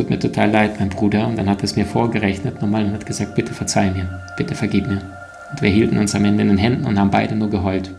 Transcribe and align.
tut 0.00 0.08
mir 0.08 0.18
total 0.18 0.50
leid, 0.50 0.80
mein 0.80 0.88
Bruder. 0.88 1.26
Und 1.28 1.36
dann 1.36 1.50
hat 1.50 1.58
er 1.58 1.64
es 1.64 1.76
mir 1.76 1.84
vorgerechnet 1.84 2.62
nochmal 2.62 2.86
und 2.86 2.92
hat 2.94 3.04
gesagt, 3.04 3.34
bitte 3.34 3.52
verzeih 3.52 3.90
mir, 3.90 4.08
bitte 4.38 4.54
vergib 4.54 4.86
mir. 4.86 5.02
Und 5.50 5.60
wir 5.60 5.68
hielten 5.68 5.98
uns 5.98 6.14
am 6.14 6.24
Ende 6.24 6.40
in 6.42 6.48
den 6.48 6.56
Händen 6.56 6.86
und 6.86 6.98
haben 6.98 7.10
beide 7.10 7.36
nur 7.36 7.50
geheult. 7.50 7.94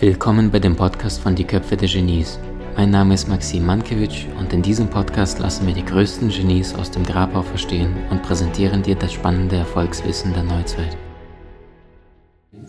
Willkommen 0.00 0.50
bei 0.50 0.60
dem 0.60 0.76
Podcast 0.76 1.20
von 1.20 1.34
Die 1.34 1.44
Köpfe 1.44 1.76
der 1.76 1.88
Genies. 1.88 2.38
Mein 2.74 2.90
Name 2.90 3.14
ist 3.14 3.28
Maxim 3.28 3.66
Mankewitsch 3.66 4.26
und 4.38 4.52
in 4.54 4.62
diesem 4.62 4.88
Podcast 4.88 5.40
lassen 5.40 5.66
wir 5.66 5.74
die 5.74 5.84
größten 5.84 6.30
Genies 6.30 6.74
aus 6.74 6.90
dem 6.90 7.04
Grabau 7.04 7.42
verstehen 7.42 7.94
und 8.08 8.22
präsentieren 8.22 8.82
dir 8.82 8.94
das 8.94 9.12
spannende 9.12 9.56
Erfolgswissen 9.56 10.32
der 10.32 10.44
Neuzeit. 10.44 10.96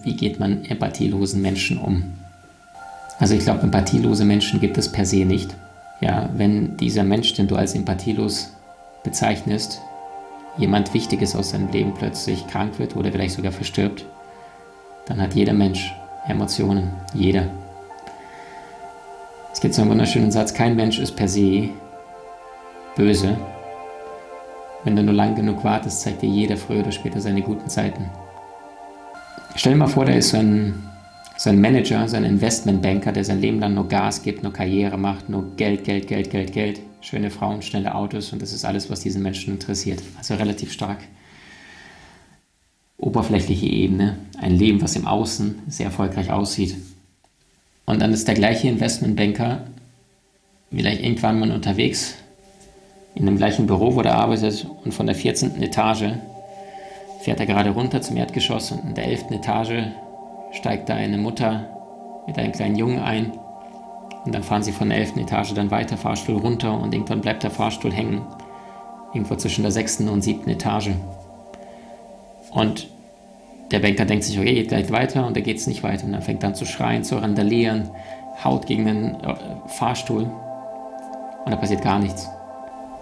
Wie 0.10 0.16
geht 0.16 0.40
man 0.40 0.66
empathielosen 0.66 1.40
Menschen 1.40 1.78
um? 1.78 2.04
Also 3.20 3.36
ich 3.36 3.42
glaube, 3.42 3.62
empathielose 3.62 4.26
Menschen 4.26 4.60
gibt 4.60 4.80
es 4.80 4.92
per 4.92 5.06
se 5.06 5.24
nicht. 5.24 5.56
Ja, 6.02 6.32
wenn 6.36 6.78
dieser 6.78 7.04
Mensch, 7.04 7.36
den 7.36 7.46
du 7.46 7.56
als 7.56 7.76
empathielos 7.76 8.52
bezeichnest, 9.04 9.80
jemand 10.58 10.96
Wichtiges 10.96 11.36
aus 11.36 11.52
seinem 11.52 11.72
Leben 11.72 11.94
plötzlich 11.94 12.48
krank 12.48 12.80
wird 12.80 12.96
oder 12.96 13.12
vielleicht 13.12 13.36
sogar 13.36 13.52
verstirbt, 13.52 14.08
dann 15.06 15.22
hat 15.22 15.36
jeder 15.36 15.54
Mensch 15.54 15.94
Emotionen. 16.28 16.90
Jeder. 17.14 17.44
Es 19.54 19.62
gibt 19.62 19.76
so 19.76 19.84
einen 19.84 19.92
wunderschönen 19.92 20.32
Satz, 20.32 20.56
kein 20.56 20.76
Mensch 20.76 20.98
ist 20.98 21.16
per 21.16 21.28
se 21.28 21.70
böse. 22.96 23.38
Wenn 24.84 24.96
du 24.96 25.04
nur 25.04 25.14
lang 25.14 25.36
genug 25.36 25.64
wartest, 25.64 26.02
zeigt 26.02 26.24
dir 26.24 26.30
jeder 26.30 26.58
früher 26.58 26.80
oder 26.80 26.92
später 26.92 27.22
seine 27.22 27.44
guten 27.44 27.70
Zeiten. 27.70 28.10
Stell 29.56 29.74
dir 29.74 29.80
mal 29.80 29.88
vor, 29.88 30.06
da 30.06 30.14
ist 30.14 30.30
so 30.30 30.38
ein, 30.38 30.74
so 31.38 31.50
ein 31.50 31.60
Manager, 31.60 32.08
so 32.08 32.18
ein 32.18 32.24
Investmentbanker, 32.24 33.12
der 33.12 33.24
sein 33.24 33.42
Leben 33.42 33.60
lang 33.60 33.74
nur 33.74 33.88
Gas 33.88 34.22
gibt, 34.22 34.44
nur 34.44 34.54
Karriere 34.54 34.98
macht, 34.98 35.30
nur 35.30 35.56
Geld, 35.56 35.84
Geld, 35.84 36.08
Geld, 36.08 36.30
Geld, 36.30 36.54
Geld, 36.54 36.80
schöne 37.02 37.30
Frauen, 37.30 37.62
schnelle 37.62 37.96
Autos 37.96 38.32
und 38.34 38.42
das 38.42 38.54
ist 38.54 38.66
alles, 38.66 38.90
was 38.90 39.02
diesen 39.02 39.22
Menschen 39.24 39.54
interessiert. 39.54 40.02
Also 40.18 40.36
relativ 40.36 40.72
stark 40.72 41.00
oberflächliche 42.98 43.66
Ebene, 43.66 44.18
ein 44.40 44.52
Leben, 44.52 44.82
was 44.82 44.96
im 44.96 45.08
Außen 45.08 45.64
sehr 45.68 45.88
erfolgreich 45.88 46.32
aussieht. 46.32 46.76
Und 47.86 48.02
dann 48.02 48.14
ist 48.14 48.28
der 48.28 48.36
gleiche 48.36 48.68
Investmentbanker 48.68 49.64
vielleicht 50.70 51.02
irgendwann 51.02 51.40
mal 51.40 51.52
unterwegs 51.52 52.16
in 53.16 53.26
dem 53.26 53.38
gleichen 53.38 53.66
Büro, 53.68 53.96
wo 53.96 54.02
er 54.02 54.16
arbeitet 54.16 54.68
und 54.84 54.94
von 54.94 55.08
der 55.08 55.16
14. 55.16 55.62
Etage 55.62 56.14
fährt 57.20 57.40
er 57.40 57.46
gerade 57.46 57.72
runter 57.72 58.02
zum 58.02 58.18
Erdgeschoss 58.18 58.72
und 58.72 58.84
in 58.84 58.96
der 58.96 59.06
11. 59.06 59.32
Etage 59.32 59.84
steigt 60.52 60.90
da 60.90 60.96
eine 60.96 61.18
Mutter 61.18 61.66
mit 62.26 62.38
einem 62.38 62.52
kleinen 62.52 62.76
Jungen 62.76 63.00
ein 63.00 63.32
und 64.26 64.34
dann 64.34 64.44
fahren 64.44 64.64
sie 64.64 64.72
von 64.72 64.90
der 64.90 65.00
11. 65.00 65.18
Etage 65.18 65.54
dann 65.54 65.72
weiter, 65.72 65.98
Fahrstuhl 65.98 66.38
runter 66.38 66.80
und 66.80 66.94
irgendwann 66.94 67.22
bleibt 67.22 67.44
der 67.44 67.52
Fahrstuhl 67.52 67.92
hängen, 67.92 68.22
irgendwo 69.14 69.36
zwischen 69.36 69.64
der 69.64 69.72
6. 69.72 70.02
und 70.02 70.22
7. 70.22 70.50
Etage. 70.50 70.92
Und 72.52 72.88
der 73.72 73.80
Banker 73.80 74.06
denkt 74.06 74.24
sich, 74.24 74.40
okay, 74.40 74.56
geht 74.56 74.70
gleich 74.70 74.92
weiter 74.92 75.28
und 75.28 75.38
er 75.38 75.44
geht 75.44 75.58
es 75.58 75.68
nicht 75.68 75.84
weiter. 75.84 76.06
Und 76.06 76.14
er 76.14 76.22
fängt 76.22 76.42
dann 76.42 76.56
zu 76.56 76.66
schreien, 76.66 77.04
zu 77.04 77.18
randalieren, 77.18 77.90
haut 78.44 78.66
gegen 78.66 78.86
den 78.86 79.16
äh, 79.16 79.36
Fahrstuhl 79.68 80.24
und 81.46 81.52
da 81.52 81.56
passiert 81.56 81.82
gar 81.82 82.00
nichts. 82.00 82.30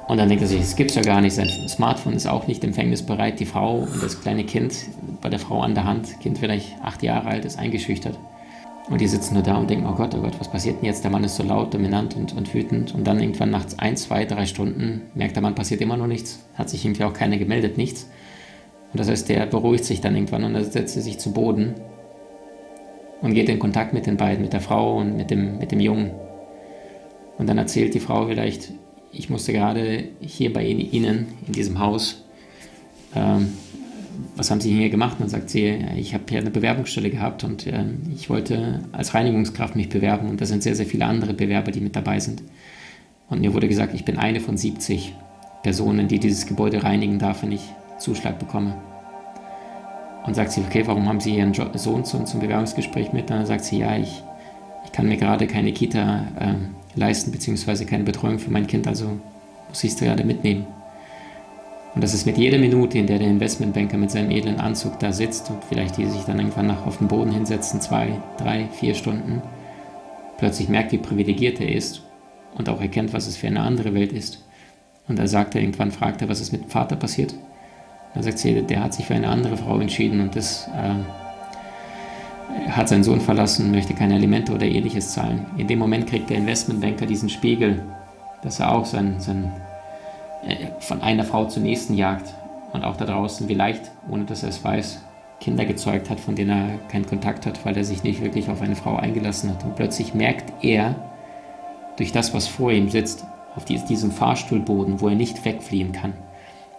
Und 0.08 0.18
dann 0.18 0.30
denkt 0.30 0.42
er 0.42 0.48
sich, 0.48 0.62
es 0.62 0.76
gibt's 0.76 0.96
ja 0.96 1.02
gar 1.02 1.20
nicht, 1.20 1.34
sein 1.34 1.50
Smartphone 1.68 2.14
ist 2.14 2.28
auch 2.28 2.48
nicht 2.48 2.64
empfängnisbereit, 2.64 3.40
die 3.40 3.46
Frau 3.46 3.80
und 3.80 4.02
das 4.02 4.22
kleine 4.22 4.46
Kind 4.46 4.74
bei 5.22 5.30
der 5.30 5.40
Frau 5.40 5.62
an 5.62 5.76
der 5.76 5.84
Hand, 5.84 6.20
Kind 6.22 6.38
vielleicht 6.38 6.76
acht 6.82 7.04
Jahre 7.04 7.28
alt, 7.28 7.44
ist 7.44 7.60
eingeschüchtert. 7.60 8.18
Und 8.90 9.02
die 9.02 9.08
sitzen 9.08 9.34
nur 9.34 9.44
da 9.44 9.58
und 9.58 9.70
denken, 9.70 9.86
oh 9.86 9.96
Gott, 9.96 10.16
oh 10.16 10.22
Gott, 10.22 10.40
was 10.40 10.50
passiert 10.50 10.78
denn 10.78 10.86
jetzt? 10.86 11.04
Der 11.04 11.12
Mann 11.12 11.26
ist 11.26 11.36
so 11.36 11.44
laut, 11.44 11.74
dominant 11.74 12.16
und, 12.16 12.34
und 12.34 12.54
wütend. 12.54 12.96
Und 12.96 13.06
dann 13.06 13.20
irgendwann 13.20 13.50
nach 13.50 13.66
ein, 13.78 13.98
zwei, 13.98 14.24
drei 14.24 14.46
Stunden 14.46 15.02
merkt 15.14 15.36
der 15.36 15.44
Mann, 15.44 15.56
passiert 15.56 15.82
immer 15.82 15.98
noch 15.98 16.08
nichts. 16.08 16.46
Hat 16.56 16.70
sich 16.70 16.86
irgendwie 16.86 17.04
auch 17.04 17.12
keiner 17.12 17.38
gemeldet, 17.38 17.78
nichts. 17.78 18.10
Und 18.94 19.02
das 19.02 19.10
heißt, 19.10 19.28
der 19.28 19.46
beruhigt 19.46 19.84
sich 19.84 20.00
dann 20.00 20.16
irgendwann 20.16 20.46
und 20.46 20.56
er 20.56 20.64
setzt 20.64 20.94
sich 20.94 21.18
zu 21.20 21.34
Boden 21.34 21.76
und 23.22 23.34
geht 23.34 23.50
in 23.50 23.60
Kontakt 23.60 23.94
mit 23.94 24.06
den 24.06 24.16
beiden, 24.16 24.42
mit 24.42 24.54
der 24.54 24.62
Frau 24.62 24.98
und 25.00 25.18
mit 25.18 25.32
dem, 25.32 25.58
mit 25.58 25.74
dem 25.74 25.82
Jungen. 25.82 26.12
Und 27.38 27.48
dann 27.50 27.58
erzählt 27.58 27.94
die 27.94 28.00
Frau 28.00 28.28
vielleicht, 28.28 28.72
ich 29.12 29.30
musste 29.30 29.54
gerade 29.54 30.06
hier 30.22 30.54
bei 30.54 30.66
Ihnen 30.66 31.28
in 31.48 31.54
diesem 31.54 31.80
Haus, 31.80 32.24
ähm, 33.16 33.54
was 34.36 34.52
haben 34.52 34.62
Sie 34.62 34.74
hier 34.74 34.90
gemacht? 34.90 35.14
Und 35.14 35.22
dann 35.22 35.30
sagt 35.30 35.50
sie, 35.50 35.78
ich 35.96 36.14
habe 36.14 36.24
hier 36.30 36.40
eine 36.40 36.50
Bewerbungsstelle 36.50 37.10
gehabt 37.10 37.44
und 37.44 37.68
äh, 37.68 37.86
ich 38.16 38.30
wollte 38.30 38.82
als 38.92 39.14
Reinigungskraft 39.14 39.76
mich 39.76 39.90
bewerben 39.90 40.30
und 40.30 40.42
da 40.42 40.46
sind 40.46 40.64
sehr, 40.64 40.76
sehr 40.76 40.86
viele 40.86 41.06
andere 41.06 41.34
Bewerber, 41.34 41.72
die 41.72 41.80
mit 41.80 41.96
dabei 41.96 42.20
sind. 42.20 42.44
Und 43.30 43.42
mir 43.42 43.54
wurde 43.54 43.68
gesagt, 43.68 43.94
ich 43.94 44.06
bin 44.06 44.18
eine 44.18 44.40
von 44.40 44.58
70 44.58 45.14
Personen, 45.64 46.08
die 46.08 46.20
dieses 46.20 46.46
Gebäude 46.46 46.84
reinigen 46.84 47.20
darf, 47.20 47.44
wenn 47.44 47.52
ich 47.52 47.62
Zuschlag 48.00 48.40
bekomme. 48.40 48.76
Und 50.26 50.36
sagt 50.36 50.52
sie, 50.52 50.62
okay, 50.62 50.84
warum 50.86 51.08
haben 51.08 51.20
Sie 51.20 51.36
Ihren 51.38 51.54
Sohn 51.54 52.04
zum, 52.04 52.26
zum 52.26 52.40
Bewerbungsgespräch 52.40 53.14
mit? 53.14 53.30
Dann 53.30 53.46
sagt 53.46 53.64
sie, 53.64 53.80
ja, 53.80 53.98
ich, 53.98 54.24
ich 54.86 54.92
kann 54.92 55.08
mir 55.08 55.18
gerade 55.18 55.48
keine 55.48 55.72
Kita 55.72 56.28
äh, 56.40 56.54
leisten, 56.98 57.32
beziehungsweise 57.32 57.86
keine 57.86 58.04
Betreuung 58.04 58.40
für 58.40 58.52
mein 58.52 58.68
Kind, 58.68 58.88
also 58.88 59.20
muss 59.70 59.84
ich 59.84 59.94
es 59.94 60.00
gerade 60.00 60.24
mitnehmen. 60.24 60.66
Und 61.96 62.04
das 62.04 62.14
ist 62.14 62.26
mit 62.26 62.38
jeder 62.38 62.60
Minute, 62.60 62.98
in 62.98 63.08
der 63.08 63.18
der 63.18 63.28
Investmentbanker 63.28 63.98
mit 63.98 64.12
seinem 64.12 64.30
edlen 64.30 64.60
Anzug 64.60 65.00
da 65.00 65.12
sitzt 65.12 65.50
und 65.50 65.64
vielleicht 65.64 65.98
die 65.98 66.06
sich 66.06 66.22
dann 66.24 66.38
irgendwann 66.38 66.68
nach 66.68 66.86
auf 66.86 66.98
den 66.98 67.08
Boden 67.08 67.32
hinsetzen, 67.32 67.82
zwei, 67.82 68.10
drei, 68.38 68.68
vier 68.74 68.94
Stunden, 68.94 69.42
plötzlich 70.38 70.70
merkt, 70.70 70.92
wie 70.92 71.00
privilegiert 71.00 71.60
er 71.60 71.74
ist 71.74 72.04
und 72.56 72.70
auch 72.70 72.82
erkennt, 72.82 73.14
was 73.14 73.28
es 73.28 73.38
für 73.38 73.48
eine 73.48 73.62
andere 73.62 73.94
Welt 73.94 74.12
ist. 74.12 74.44
Und 75.08 75.18
da 75.18 75.28
sagt 75.28 75.56
er 75.56 75.62
irgendwann, 75.62 75.92
fragt 75.92 76.22
er, 76.22 76.30
was 76.30 76.42
ist 76.42 76.52
mit 76.52 76.64
dem 76.64 76.70
Vater 76.70 76.98
passiert? 76.98 77.34
Dann 78.14 78.24
sagt 78.24 78.40
sie, 78.40 78.62
der 78.62 78.84
hat 78.84 78.94
sich 78.94 79.06
für 79.06 79.16
eine 79.16 79.30
andere 79.30 79.58
Frau 79.58 79.80
entschieden 79.80 80.22
und 80.22 80.36
das 80.36 80.68
äh, 80.68 80.96
hat 82.70 82.90
seinen 82.90 83.04
Sohn 83.04 83.22
verlassen, 83.22 83.72
möchte 83.72 83.94
keine 83.94 84.16
Alimente 84.16 84.54
oder 84.54 84.66
ähnliches 84.66 85.14
zahlen. 85.14 85.46
In 85.58 85.68
dem 85.68 85.80
Moment 85.80 86.08
kriegt 86.08 86.30
der 86.30 86.38
Investmentbanker 86.38 87.06
diesen 87.06 87.30
Spiegel, 87.30 87.84
dass 88.42 88.60
er 88.60 88.74
auch 88.74 88.86
sein, 88.86 89.20
sein, 89.20 89.52
äh, 90.46 90.68
von 90.80 91.02
einer 91.02 91.24
Frau 91.24 91.46
zur 91.46 91.64
nächsten 91.64 91.94
jagt 91.94 92.34
und 92.74 92.84
auch 92.84 92.98
da 92.98 93.06
draußen 93.06 93.48
vielleicht, 93.48 93.92
ohne 94.10 94.26
dass 94.26 94.44
er 94.44 94.50
es 94.50 94.64
weiß, 94.64 95.02
Kinder 95.40 95.66
gezeugt 95.66 96.10
hat, 96.10 96.20
von 96.20 96.36
denen 96.36 96.50
er 96.50 96.78
keinen 96.90 97.06
Kontakt 97.06 97.46
hat, 97.46 97.64
weil 97.66 97.78
er 97.78 97.84
sich 97.84 98.04
nicht 98.04 98.22
wirklich 98.24 98.50
auf 98.50 98.62
eine 98.62 98.76
Frau 98.76 98.96
eingelassen 98.96 99.52
hat. 99.52 99.64
Und 99.64 99.76
plötzlich 99.76 100.14
merkt 100.14 100.52
er, 100.64 100.96
durch 101.98 102.12
das, 102.12 102.34
was 102.34 102.48
vor 102.48 102.72
ihm 102.72 102.90
sitzt, 102.90 103.26
auf 103.56 103.66
diesem 103.66 104.12
Fahrstuhlboden, 104.12 105.02
wo 105.02 105.10
er 105.10 105.16
nicht 105.16 105.44
wegfliehen 105.44 105.92
kann, 105.92 106.14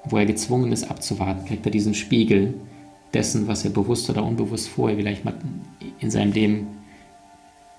wo 0.05 0.17
er 0.17 0.27
gezwungen 0.27 0.71
ist 0.73 0.91
abzuwarten, 0.91 1.45
kriegt 1.45 1.67
er 1.67 1.73
diesen 1.73 1.95
Spiegel 1.95 2.55
dessen, 3.14 3.46
was 3.48 3.64
er 3.64 3.70
bewusst 3.70 4.08
oder 4.10 4.24
unbewusst 4.24 4.69
vorher 4.69 4.96
vielleicht 4.96 5.24
mal 5.24 5.34
in 6.00 6.10
seinem 6.10 6.32
Leben 6.32 6.66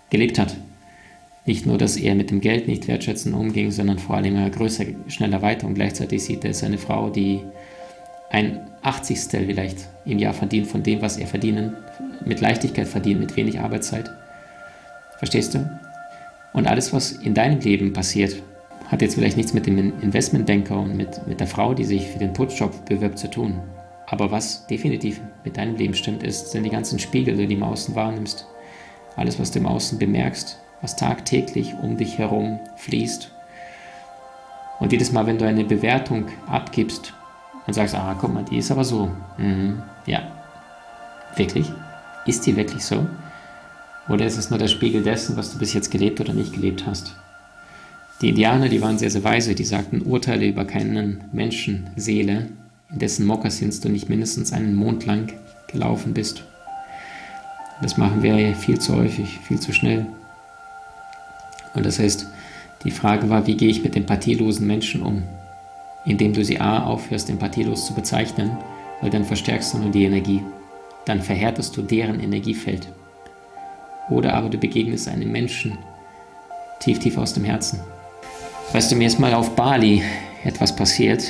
gelebt 0.10 0.40
hat. 0.40 0.58
Nicht 1.46 1.66
nur, 1.66 1.78
dass 1.78 1.98
er 1.98 2.16
mit 2.16 2.32
dem 2.32 2.42
Geld 2.42 2.68
nicht 2.68 2.88
wertschätzend 2.88 3.36
umging, 3.36 3.72
sondern 3.72 4.00
vor 4.00 4.16
allem 4.16 4.36
er 4.36 4.50
größer, 4.50 4.86
schneller 5.08 5.42
weiter 5.42 5.68
und 5.68 5.76
gleichzeitig 5.76 6.24
sieht 6.24 6.46
er 6.46 6.54
seine 6.54 6.78
Frau, 6.78 7.10
die 7.10 7.42
ein 8.30 8.60
Achtzigstel 8.82 9.46
vielleicht 9.46 9.88
im 10.06 10.20
Jahr 10.20 10.34
verdient 10.34 10.68
von 10.68 10.84
dem, 10.84 11.02
was 11.02 11.18
er 11.18 11.28
verdienen, 11.28 11.76
mit 12.26 12.42
Leichtigkeit 12.42 12.88
verdient, 12.88 13.20
mit 13.20 13.36
wenig 13.36 13.60
Arbeitszeit. 13.60 14.10
Verstehst 15.18 15.54
du? 15.54 15.70
Und 16.54 16.68
alles, 16.68 16.94
was 16.94 17.12
in 17.12 17.34
deinem 17.34 17.60
Leben 17.60 17.94
passiert, 17.94 18.42
hat 18.88 19.02
jetzt 19.02 19.16
vielleicht 19.16 19.38
nichts 19.38 19.54
mit 19.54 19.68
dem 19.68 19.94
Investmentbanker 20.02 20.80
und 20.80 20.96
mit, 20.96 21.28
mit 21.28 21.40
der 21.40 21.48
Frau, 21.48 21.74
die 21.74 21.84
sich 21.84 22.08
für 22.08 22.20
den 22.20 22.34
Putzjob 22.34 22.86
bewirbt, 22.86 23.20
zu 23.20 23.30
tun. 23.30 23.60
Aber 24.10 24.32
was 24.32 24.66
definitiv 24.68 25.22
mit 25.44 25.58
deinem 25.58 25.76
Leben 25.76 25.94
stimmt, 25.94 26.24
ist, 26.24 26.52
sind 26.52 26.64
die 26.64 26.72
ganzen 26.72 26.98
Spiegel, 26.98 27.38
die 27.38 27.46
du 27.46 27.54
im 27.54 27.64
Außen 27.64 27.94
wahrnimmst. 27.96 28.48
Alles, 29.16 29.40
was 29.40 29.52
du 29.52 29.60
im 29.60 29.68
Außen 29.68 30.00
bemerkst, 30.00 30.58
was 30.82 30.96
tagtäglich 30.96 31.76
um 31.82 31.98
dich 31.98 32.18
herum 32.18 32.60
fließt. 32.78 33.32
Und 34.80 34.92
jedes 34.92 35.12
Mal, 35.12 35.28
wenn 35.28 35.38
du 35.38 35.46
eine 35.46 35.64
Bewertung 35.64 36.26
abgibst 36.48 37.14
und 37.68 37.74
sagst, 37.74 37.94
ah, 37.94 38.16
guck 38.20 38.34
mal, 38.34 38.46
die 38.46 38.58
ist 38.58 38.72
aber 38.72 38.84
so. 38.84 39.12
Mhm, 39.38 39.84
ja. 40.06 40.24
Wirklich? 41.36 41.72
Ist 42.26 42.46
die 42.48 42.56
wirklich 42.56 42.84
so? 42.84 43.06
Oder 44.08 44.26
ist 44.26 44.38
es 44.38 44.50
nur 44.50 44.58
der 44.58 44.70
Spiegel 44.70 45.04
dessen, 45.04 45.38
was 45.38 45.54
du 45.54 45.60
bis 45.60 45.74
jetzt 45.74 45.92
gelebt 45.92 46.20
oder 46.20 46.34
nicht 46.34 46.54
gelebt 46.54 46.88
hast? 46.88 47.16
Die 48.22 48.30
Indianer, 48.30 48.70
die 48.70 48.82
waren 48.82 48.98
sehr, 48.98 49.12
sehr 49.12 49.24
weise, 49.24 49.54
die 49.54 49.64
sagten, 49.64 50.02
urteile 50.02 50.48
über 50.48 50.66
keinen 50.66 51.26
Menschenseele, 51.32 52.48
in 52.92 53.00
dessen 53.00 53.26
Mokassins 53.26 53.80
du 53.82 53.90
nicht 53.90 54.10
mindestens 54.10 54.52
einen 54.52 54.76
Mond 54.76 55.06
lang 55.06 55.34
gelaufen 55.68 56.14
bist. 56.14 56.44
Das 57.82 57.98
machen 57.98 58.24
wir 58.24 58.56
viel 58.56 58.80
zu 58.80 58.96
häufig, 58.96 59.40
viel 59.40 59.60
zu 59.60 59.72
schnell. 59.72 60.06
Und 61.76 61.86
das 61.86 62.00
heißt, 62.00 62.28
die 62.84 62.92
Frage 62.92 63.30
war, 63.30 63.46
wie 63.48 63.56
gehe 63.56 63.70
ich 63.70 63.84
mit 63.84 63.96
empathielosen 63.96 64.66
Menschen 64.66 65.02
um? 65.02 65.24
Indem 66.06 66.34
du 66.34 66.44
sie 66.44 66.60
A 66.60 66.84
aufhörst, 66.84 67.30
empathielos 67.30 67.86
zu 67.86 67.94
bezeichnen, 67.94 68.58
weil 69.02 69.10
dann 69.10 69.26
verstärkst 69.26 69.74
du 69.74 69.78
nur 69.78 69.92
die 69.92 70.06
Energie. 70.06 70.42
Dann 71.06 71.22
verhärtest 71.22 71.76
du 71.78 71.82
deren 71.82 72.20
Energiefeld. 72.20 72.88
oder 74.10 74.34
aber 74.34 74.50
du 74.50 74.58
begegnest 74.58 75.08
einem 75.08 75.32
Menschen 75.32 75.78
tief, 76.80 77.00
tief 77.00 77.18
aus 77.18 77.34
dem 77.34 77.44
Herzen. 77.44 77.80
Weißt 78.74 78.92
du, 78.92 78.96
mir 78.96 79.08
ist 79.08 79.20
mal 79.20 79.34
auf 79.34 79.56
Bali 79.56 80.02
etwas 80.44 80.76
passiert, 80.76 81.24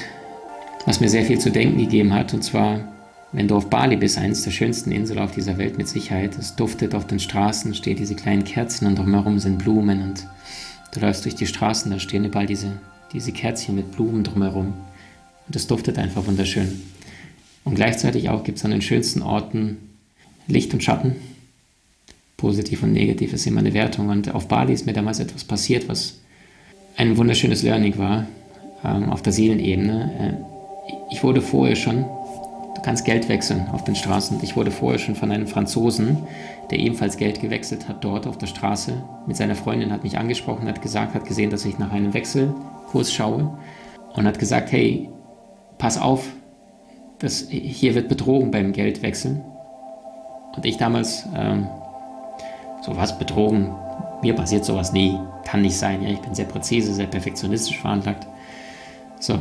was 0.85 0.99
mir 0.99 1.09
sehr 1.09 1.25
viel 1.25 1.39
zu 1.39 1.51
denken 1.51 1.77
gegeben 1.77 2.13
hat. 2.13 2.33
Und 2.33 2.43
zwar, 2.43 2.79
wenn 3.31 3.47
du 3.47 3.55
auf 3.55 3.69
Bali 3.69 3.95
bist, 3.95 4.17
eines 4.17 4.43
der 4.43 4.51
schönsten 4.51 4.91
Inseln 4.91 5.19
auf 5.19 5.31
dieser 5.31 5.57
Welt 5.57 5.77
mit 5.77 5.87
Sicherheit, 5.87 6.37
es 6.37 6.55
duftet 6.55 6.95
auf 6.95 7.07
den 7.07 7.19
Straßen, 7.19 7.73
stehen 7.73 7.97
diese 7.97 8.15
kleinen 8.15 8.43
Kerzen 8.43 8.87
und 8.87 8.97
drumherum 8.97 9.39
sind 9.39 9.59
Blumen 9.59 10.01
und 10.01 10.27
du 10.93 10.99
läufst 10.99 11.25
durch 11.25 11.35
die 11.35 11.47
Straßen, 11.47 11.91
da 11.91 11.99
stehen 11.99 12.25
überall 12.25 12.47
diese, 12.47 12.73
diese 13.13 13.31
Kerzchen 13.31 13.75
mit 13.75 13.91
Blumen 13.91 14.23
drumherum. 14.23 14.73
Und 15.47 15.55
es 15.55 15.67
duftet 15.67 15.97
einfach 15.97 16.25
wunderschön. 16.27 16.81
Und 17.63 17.75
gleichzeitig 17.75 18.29
auch 18.29 18.43
gibt 18.43 18.57
es 18.57 18.65
an 18.65 18.71
den 18.71 18.81
schönsten 18.81 19.21
Orten 19.21 19.77
Licht 20.47 20.73
und 20.73 20.83
Schatten. 20.83 21.15
Positiv 22.37 22.83
und 22.83 22.93
negativ 22.93 23.33
ist 23.33 23.45
immer 23.45 23.59
eine 23.59 23.73
Wertung. 23.73 24.09
Und 24.09 24.33
auf 24.33 24.47
Bali 24.47 24.73
ist 24.73 24.85
mir 24.85 24.93
damals 24.93 25.19
etwas 25.19 25.43
passiert, 25.43 25.87
was 25.87 26.19
ein 26.97 27.17
wunderschönes 27.17 27.63
Learning 27.63 27.97
war, 27.97 28.27
ähm, 28.83 29.09
auf 29.09 29.21
der 29.21 29.33
Seelenebene. 29.33 30.45
Ich 31.09 31.23
wurde 31.23 31.41
vorher 31.41 31.75
schon, 31.75 32.05
du 32.75 32.81
kannst 32.81 33.05
Geld 33.05 33.29
wechseln 33.29 33.67
auf 33.71 33.83
den 33.83 33.95
Straßen. 33.95 34.39
Ich 34.41 34.55
wurde 34.55 34.71
vorher 34.71 34.99
schon 34.99 35.15
von 35.15 35.31
einem 35.31 35.47
Franzosen, 35.47 36.17
der 36.71 36.79
ebenfalls 36.79 37.17
Geld 37.17 37.41
gewechselt 37.41 37.87
hat, 37.87 38.03
dort 38.03 38.27
auf 38.27 38.37
der 38.37 38.47
Straße 38.47 39.03
mit 39.25 39.37
seiner 39.37 39.55
Freundin, 39.55 39.91
hat 39.91 40.03
mich 40.03 40.17
angesprochen, 40.17 40.67
hat 40.67 40.81
gesagt, 40.81 41.15
hat 41.15 41.25
gesehen, 41.25 41.49
dass 41.49 41.65
ich 41.65 41.79
nach 41.79 41.91
einem 41.91 42.13
Wechselkurs 42.13 43.11
schaue 43.13 43.57
und 44.13 44.27
hat 44.27 44.39
gesagt, 44.39 44.71
hey, 44.71 45.09
pass 45.77 45.99
auf, 45.99 46.27
das, 47.19 47.47
hier 47.49 47.95
wird 47.95 48.07
betrogen 48.07 48.51
beim 48.51 48.71
Geldwechseln. 48.71 49.43
Und 50.55 50.65
ich 50.65 50.77
damals, 50.77 51.25
ähm, 51.35 51.67
so 52.81 52.95
was 52.95 53.17
betrogen, 53.17 53.75
mir 54.21 54.35
passiert 54.35 54.65
sowas 54.65 54.93
nie, 54.93 55.17
kann 55.43 55.61
nicht 55.61 55.77
sein. 55.77 56.01
Ja, 56.01 56.09
ich 56.09 56.19
bin 56.19 56.33
sehr 56.33 56.45
präzise, 56.45 56.93
sehr 56.93 57.07
perfektionistisch 57.07 57.77
veranlagt. 57.77 58.27
So. 59.19 59.39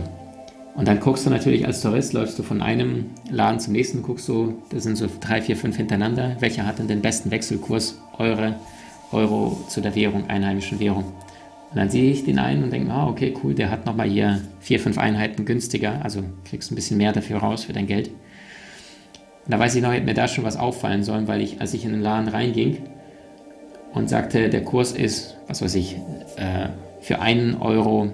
Und 0.78 0.86
dann 0.86 1.00
guckst 1.00 1.26
du 1.26 1.30
natürlich 1.30 1.66
als 1.66 1.80
Tourist, 1.80 2.12
läufst 2.12 2.38
du 2.38 2.44
von 2.44 2.62
einem 2.62 3.06
Laden 3.28 3.58
zum 3.58 3.72
nächsten, 3.72 4.00
guckst 4.00 4.28
du, 4.28 4.62
das 4.70 4.84
sind 4.84 4.94
so 4.94 5.08
drei, 5.20 5.42
vier, 5.42 5.56
fünf 5.56 5.76
hintereinander, 5.76 6.36
welcher 6.38 6.64
hat 6.64 6.78
denn 6.78 6.86
den 6.86 7.02
besten 7.02 7.32
Wechselkurs, 7.32 8.00
eure 8.16 8.54
Euro 9.10 9.58
zu 9.68 9.80
der 9.80 9.96
Währung, 9.96 10.30
einheimischen 10.30 10.78
Währung. 10.78 11.06
Und 11.70 11.76
dann 11.76 11.90
sehe 11.90 12.12
ich 12.12 12.24
den 12.24 12.38
einen 12.38 12.62
und 12.62 12.72
denke, 12.72 12.92
ah, 12.92 13.08
okay, 13.08 13.34
cool, 13.42 13.54
der 13.54 13.72
hat 13.72 13.86
nochmal 13.86 14.08
hier 14.08 14.40
vier, 14.60 14.78
fünf 14.78 14.98
Einheiten 14.98 15.44
günstiger, 15.44 16.00
also 16.04 16.22
kriegst 16.44 16.70
ein 16.70 16.76
bisschen 16.76 16.96
mehr 16.96 17.10
dafür 17.10 17.38
raus 17.38 17.64
für 17.64 17.72
dein 17.72 17.88
Geld. 17.88 18.10
Und 18.10 19.48
da 19.48 19.58
weiß 19.58 19.74
ich 19.74 19.82
noch, 19.82 19.92
hätte 19.92 20.06
mir 20.06 20.14
da 20.14 20.28
schon 20.28 20.44
was 20.44 20.56
auffallen 20.56 21.02
sollen, 21.02 21.26
weil 21.26 21.40
ich, 21.40 21.60
als 21.60 21.74
ich 21.74 21.84
in 21.84 21.90
den 21.90 22.02
Laden 22.02 22.28
reinging 22.28 22.84
und 23.94 24.08
sagte, 24.08 24.48
der 24.48 24.62
Kurs 24.62 24.92
ist, 24.92 25.38
was 25.48 25.60
weiß 25.60 25.74
ich, 25.74 25.96
äh, 26.36 26.68
für 27.00 27.18
einen 27.18 27.56
Euro 27.56 28.12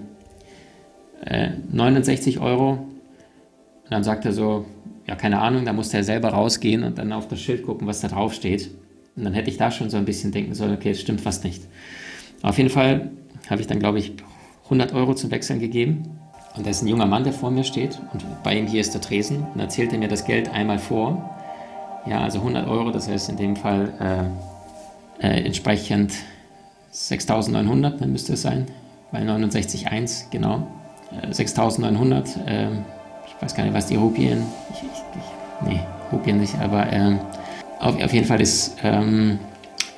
äh, 1.24 1.50
69 1.70 2.40
Euro. 2.40 2.70
Und 2.70 3.90
dann 3.90 4.04
sagt 4.04 4.24
er 4.24 4.32
so, 4.32 4.64
ja, 5.06 5.14
keine 5.16 5.40
Ahnung, 5.40 5.64
da 5.64 5.72
musste 5.72 5.98
er 5.98 6.04
selber 6.04 6.30
rausgehen 6.30 6.82
und 6.82 6.98
dann 6.98 7.12
auf 7.12 7.28
das 7.28 7.40
Schild 7.40 7.64
gucken, 7.64 7.86
was 7.86 8.00
da 8.00 8.08
drauf 8.08 8.32
steht. 8.34 8.70
Und 9.16 9.24
dann 9.24 9.34
hätte 9.34 9.50
ich 9.50 9.56
da 9.56 9.70
schon 9.70 9.90
so 9.90 9.96
ein 9.96 10.04
bisschen 10.04 10.32
denken 10.32 10.54
sollen, 10.54 10.74
okay, 10.74 10.90
es 10.90 11.00
stimmt 11.00 11.20
fast 11.20 11.44
nicht. 11.44 11.62
Auf 12.42 12.58
jeden 12.58 12.70
Fall 12.70 13.10
habe 13.48 13.60
ich 13.60 13.66
dann, 13.66 13.78
glaube 13.78 13.98
ich, 13.98 14.12
100 14.64 14.94
Euro 14.94 15.14
zum 15.14 15.30
Wechseln 15.30 15.60
gegeben. 15.60 16.18
Und 16.56 16.66
da 16.66 16.70
ist 16.70 16.82
ein 16.82 16.88
junger 16.88 17.06
Mann, 17.06 17.24
der 17.24 17.32
vor 17.32 17.50
mir 17.50 17.64
steht 17.64 18.00
und 18.12 18.24
bei 18.44 18.56
ihm 18.56 18.68
hier 18.68 18.80
ist 18.80 18.94
der 18.94 19.00
Tresen 19.00 19.44
und 19.54 19.60
erzählt 19.60 19.92
er 19.92 19.98
mir 19.98 20.06
das 20.08 20.24
Geld 20.24 20.48
einmal 20.48 20.78
vor. 20.78 21.30
Ja, 22.06 22.20
also 22.20 22.38
100 22.38 22.68
Euro, 22.68 22.90
das 22.90 23.08
heißt 23.08 23.28
in 23.30 23.36
dem 23.36 23.56
Fall 23.56 24.30
äh, 25.20 25.26
äh, 25.26 25.44
entsprechend 25.44 26.12
6.900, 26.92 27.98
dann 27.98 28.12
müsste 28.12 28.34
es 28.34 28.42
sein, 28.42 28.66
weil 29.10 29.28
69,1, 29.28 30.30
genau. 30.30 30.68
Äh, 31.22 31.28
6.900, 31.28 32.46
äh, 32.46 32.68
ich 33.26 33.42
weiß 33.42 33.54
gar 33.54 33.64
nicht, 33.64 33.74
was 33.74 33.86
die 33.86 33.96
Rupien, 33.96 34.42
ich, 34.72 34.78
ich, 34.78 34.84
ich, 34.84 35.68
nee, 35.68 35.80
Rupien 36.12 36.40
nicht, 36.40 36.54
aber 36.60 36.92
ähm, 36.92 37.18
auf, 37.80 38.00
auf, 38.02 38.12
jeden 38.12 38.26
Fall 38.26 38.40
ist, 38.40 38.76
ähm, 38.82 39.38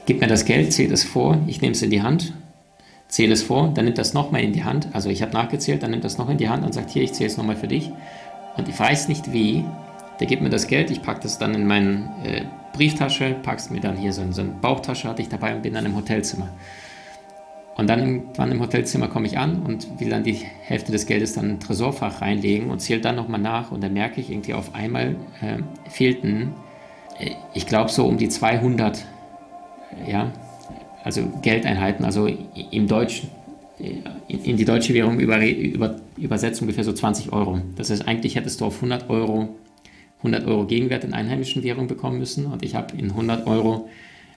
gib 0.07 0.21
mir 0.21 0.27
das 0.27 0.45
Geld, 0.45 0.73
zählt 0.73 0.93
es 0.93 1.05
vor, 1.05 1.39
ich 1.47 1.61
nehme 1.61 1.73
es 1.73 1.83
in 1.83 1.91
die 1.91 2.03
Hand 2.03 2.33
zähle 3.09 3.33
es 3.33 3.43
vor, 3.43 3.71
dann 3.75 3.85
nimmt 3.85 3.99
das 3.99 4.15
nochmal 4.15 4.43
in 4.43 4.53
die 4.53 4.65
Hand. 4.65 4.89
Also 4.93 5.11
ich 5.11 5.23
habe 5.23 5.33
nachgezählt, 5.33 5.83
dann 5.83 5.91
nimmt 5.91 6.05
das 6.05 6.19
noch 6.19 6.29
in 6.29 6.39
die 6.39 6.49
Hand 6.49 6.65
und 6.65 6.73
sagt, 6.73 6.91
hier, 6.91 7.03
ich 7.03 7.13
zähle 7.13 7.31
es 7.31 7.37
nochmal 7.37 7.57
für 7.57 7.69
dich. 7.69 7.91
Und 8.57 8.69
ich 8.69 8.79
weiß 8.79 9.09
nicht 9.09 9.33
wie, 9.33 9.65
der 10.19 10.27
gibt 10.27 10.43
mir 10.43 10.51
das 10.51 10.67
Geld, 10.67 10.91
ich 10.91 11.03
packe 11.03 11.21
das 11.21 11.39
dann 11.39 11.55
in 11.55 11.67
meine 11.67 12.11
äh, 12.25 12.43
Brieftasche, 12.73 13.37
packe 13.43 13.59
es 13.59 13.71
mir 13.71 13.81
dann 13.81 13.97
hier 13.97 14.13
so 14.13 14.23
so 14.31 14.43
eine 14.43 14.51
Bauchtasche, 14.51 15.09
hatte 15.09 15.23
ich 15.23 15.29
dabei 15.29 15.55
und 15.55 15.63
bin 15.63 15.75
dann 15.75 15.87
im 15.87 15.95
Hotelzimmer. 15.95 16.49
Und 17.77 17.89
dann 17.89 18.01
irgendwann 18.01 18.51
im 18.51 18.61
Hotelzimmer 18.61 19.09
komme 19.09 19.27
ich 19.27 19.37
an 19.37 19.63
und 19.63 20.01
will 20.01 20.09
dann 20.09 20.25
die 20.25 20.35
Hälfte 20.35 20.93
des 20.93 21.07
Geldes 21.07 21.35
dann 21.35 21.51
in 21.51 21.61
Tresorfach 21.61 22.23
reinlegen 22.23 22.71
und 22.71 22.81
zähle 22.81 23.01
dann 23.01 23.17
nochmal 23.17 23.41
nach 23.41 23.71
und 23.71 23.83
dann 23.83 23.93
merke 23.93 24.21
ich 24.21 24.31
irgendwie 24.31 24.55
auf 24.55 24.75
einmal 24.75 25.17
äh, 25.43 25.59
fehlten, 25.91 26.55
äh, 27.19 27.33
ich 27.53 27.67
glaube 27.67 27.91
so 27.91 28.07
um 28.07 28.17
die 28.17 28.29
200, 28.31 29.05
ja, 30.09 30.33
also 31.05 31.23
Geldeinheiten, 31.43 32.05
also 32.05 32.27
im 32.71 32.89
Deutschen, 32.89 33.31
in 34.27 34.57
die 34.57 34.65
deutsche 34.65 34.95
Währung 34.95 35.21
über, 35.21 35.47
über, 35.47 35.97
übersetzt 36.17 36.63
ungefähr 36.63 36.83
so 36.83 36.95
20 36.95 37.33
Euro. 37.33 37.61
Das 37.77 37.91
heißt, 37.91 38.09
eigentlich 38.09 38.35
hättest 38.35 38.63
du 38.63 38.65
auf 38.65 38.77
100 38.77 39.11
Euro 39.11 39.51
100 40.19 40.47
Euro 40.47 40.67
Gegenwert 40.67 41.05
in 41.05 41.13
einheimischen 41.15 41.63
Währung 41.63 41.87
bekommen 41.87 42.19
müssen 42.19 42.47
und 42.47 42.65
ich 42.65 42.75
habe 42.75 42.97
in 42.97 43.11
100 43.11 43.47
Euro 43.47 43.89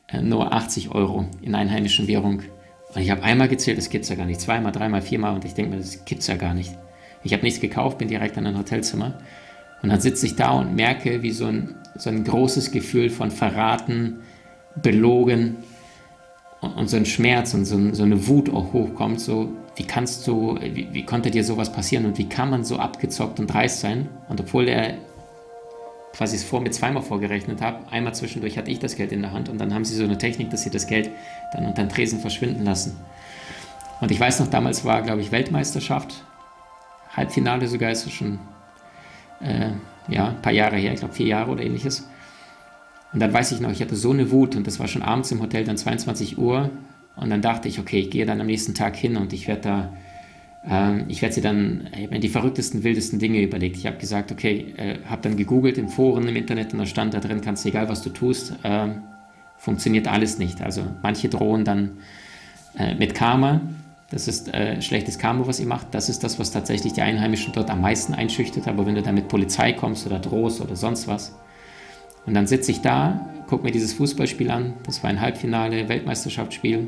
äh, 0.07 0.21
nur 0.21 0.53
80 0.53 0.91
Euro 0.91 1.25
in 1.41 1.55
einheimischen 1.55 2.07
Währung. 2.07 2.41
Und 2.93 3.01
ich 3.01 3.11
habe 3.11 3.23
einmal 3.23 3.47
gezählt, 3.47 3.77
das 3.77 3.89
gibt 3.89 4.03
es 4.03 4.09
ja 4.09 4.15
gar 4.15 4.25
nicht, 4.25 4.41
zweimal, 4.41 4.71
dreimal, 4.71 5.01
viermal 5.01 5.35
und 5.35 5.45
ich 5.45 5.53
denke 5.53 5.71
mir, 5.71 5.77
das 5.77 6.05
gibt 6.05 6.21
es 6.21 6.27
ja 6.27 6.35
gar 6.35 6.53
nicht. 6.53 6.75
Ich 7.23 7.33
habe 7.33 7.43
nichts 7.43 7.59
gekauft, 7.59 7.97
bin 7.97 8.07
direkt 8.07 8.37
an 8.37 8.47
ein 8.47 8.57
Hotelzimmer 8.57 9.19
und 9.81 9.89
dann 9.89 10.01
sitze 10.01 10.25
ich 10.25 10.35
da 10.35 10.51
und 10.51 10.75
merke, 10.75 11.21
wie 11.21 11.31
so 11.31 11.45
ein, 11.45 11.75
so 11.95 12.09
ein 12.09 12.23
großes 12.23 12.71
Gefühl 12.71 13.09
von 13.09 13.31
Verraten, 13.31 14.21
Belogen, 14.75 15.57
und 16.61 16.89
so 16.89 16.97
ein 16.97 17.05
Schmerz 17.05 17.53
und 17.53 17.65
so, 17.65 17.93
so, 17.93 18.03
eine 18.03 18.27
Wut 18.27 18.49
auch 18.49 18.73
hochkommt, 18.73 19.21
so 19.21 19.49
wie 19.75 19.83
kannst 19.83 20.27
du, 20.27 20.59
wie, 20.61 20.89
wie, 20.91 21.05
konnte 21.05 21.31
dir 21.31 21.43
sowas 21.43 21.71
passieren 21.71 22.05
und 22.05 22.17
wie 22.17 22.27
kann 22.27 22.49
man 22.49 22.65
so 22.65 22.77
abgezockt 22.77 23.39
und 23.39 23.47
dreist 23.47 23.79
sein? 23.79 24.09
Und 24.27 24.41
obwohl 24.41 24.67
er 24.67 24.95
quasi 26.13 26.35
es 26.35 26.43
vor 26.43 26.61
mir 26.61 26.71
zweimal 26.71 27.03
vorgerechnet 27.03 27.61
hat, 27.61 27.91
einmal 27.91 28.13
zwischendurch 28.13 28.57
hatte 28.57 28.71
ich 28.71 28.79
das 28.79 28.95
Geld 28.95 29.11
in 29.11 29.21
der 29.21 29.31
Hand 29.31 29.49
und 29.49 29.57
dann 29.57 29.73
haben 29.73 29.85
sie 29.85 29.95
so 29.95 30.03
eine 30.03 30.17
Technik, 30.17 30.49
dass 30.49 30.63
sie 30.63 30.69
das 30.69 30.87
Geld 30.87 31.09
dann 31.53 31.65
unter 31.65 31.83
den 31.83 31.89
Tresen 31.89 32.19
verschwinden 32.19 32.63
lassen. 32.65 32.97
Und 34.01 34.11
ich 34.11 34.19
weiß 34.19 34.39
noch, 34.39 34.47
damals 34.47 34.85
war, 34.85 35.01
glaube 35.01 35.21
ich, 35.21 35.31
Weltmeisterschaft, 35.31 36.23
Halbfinale 37.15 37.67
sogar, 37.67 37.91
ist 37.91 38.05
es 38.05 38.13
schon 38.13 38.39
äh, 39.41 39.71
ja, 40.07 40.29
ein 40.29 40.41
paar 40.41 40.53
Jahre 40.53 40.77
her, 40.77 40.93
ich 40.93 40.99
glaube 40.99 41.13
vier 41.13 41.27
Jahre 41.27 41.51
oder 41.51 41.63
ähnliches. 41.63 42.07
Und 43.11 43.19
dann 43.19 43.33
weiß 43.33 43.51
ich 43.51 43.59
noch, 43.59 43.71
ich 43.71 43.81
hatte 43.81 43.95
so 43.95 44.11
eine 44.11 44.31
Wut 44.31 44.55
und 44.55 44.67
das 44.67 44.79
war 44.79 44.87
schon 44.87 45.01
abends 45.01 45.31
im 45.31 45.41
Hotel, 45.41 45.63
dann 45.63 45.77
22 45.77 46.37
Uhr. 46.37 46.69
Und 47.15 47.29
dann 47.29 47.41
dachte 47.41 47.67
ich, 47.67 47.79
okay, 47.79 47.99
ich 47.99 48.11
gehe 48.11 48.25
dann 48.25 48.39
am 48.39 48.47
nächsten 48.47 48.73
Tag 48.73 48.95
hin 48.95 49.17
und 49.17 49.33
ich 49.33 49.47
werde 49.47 49.61
da, 49.61 49.93
ähm, 50.67 51.05
ich 51.07 51.21
werde 51.21 51.35
sie 51.35 51.41
dann, 51.41 51.87
ich 51.93 52.03
habe 52.03 52.13
mir 52.13 52.19
die 52.19 52.29
verrücktesten, 52.29 52.83
wildesten 52.83 53.19
Dinge 53.19 53.41
überlegt. 53.41 53.77
Ich 53.77 53.85
habe 53.85 53.97
gesagt, 53.97 54.31
okay, 54.31 54.73
äh, 54.77 54.97
habe 55.05 55.21
dann 55.21 55.37
gegoogelt 55.37 55.77
in 55.77 55.89
Foren 55.89 56.27
im 56.27 56.35
Internet 56.35 56.73
und 56.73 56.79
da 56.79 56.85
stand 56.85 57.13
da 57.13 57.19
drin, 57.19 57.41
kannst 57.41 57.65
egal 57.65 57.89
was 57.89 58.01
du 58.01 58.09
tust, 58.09 58.53
äh, 58.63 58.87
funktioniert 59.57 60.07
alles 60.07 60.37
nicht. 60.37 60.61
Also 60.61 60.83
manche 61.01 61.29
drohen 61.29 61.65
dann 61.65 61.91
äh, 62.77 62.95
mit 62.95 63.15
Karma. 63.15 63.61
Das 64.11 64.27
ist 64.27 64.53
äh, 64.53 64.81
schlechtes 64.81 65.19
Karma, 65.19 65.45
was 65.45 65.59
ihr 65.59 65.67
macht. 65.67 65.87
Das 65.91 66.09
ist 66.09 66.23
das, 66.23 66.39
was 66.39 66.51
tatsächlich 66.51 66.93
die 66.93 67.01
Einheimischen 67.01 67.53
dort 67.53 67.69
am 67.69 67.81
meisten 67.81 68.13
einschüchtert. 68.13 68.67
Aber 68.67 68.85
wenn 68.85 68.95
du 68.95 69.01
da 69.01 69.11
mit 69.11 69.27
Polizei 69.27 69.73
kommst 69.73 70.05
oder 70.07 70.19
drohst 70.19 70.61
oder 70.61 70.75
sonst 70.75 71.07
was, 71.07 71.35
und 72.25 72.33
dann 72.33 72.47
sitze 72.47 72.71
ich 72.71 72.81
da, 72.81 73.27
gucke 73.47 73.63
mir 73.63 73.71
dieses 73.71 73.93
Fußballspiel 73.93 74.51
an. 74.51 74.73
Das 74.85 75.01
war 75.03 75.09
ein 75.09 75.21
Halbfinale, 75.21 75.89
Weltmeisterschaftsspiel. 75.89 76.87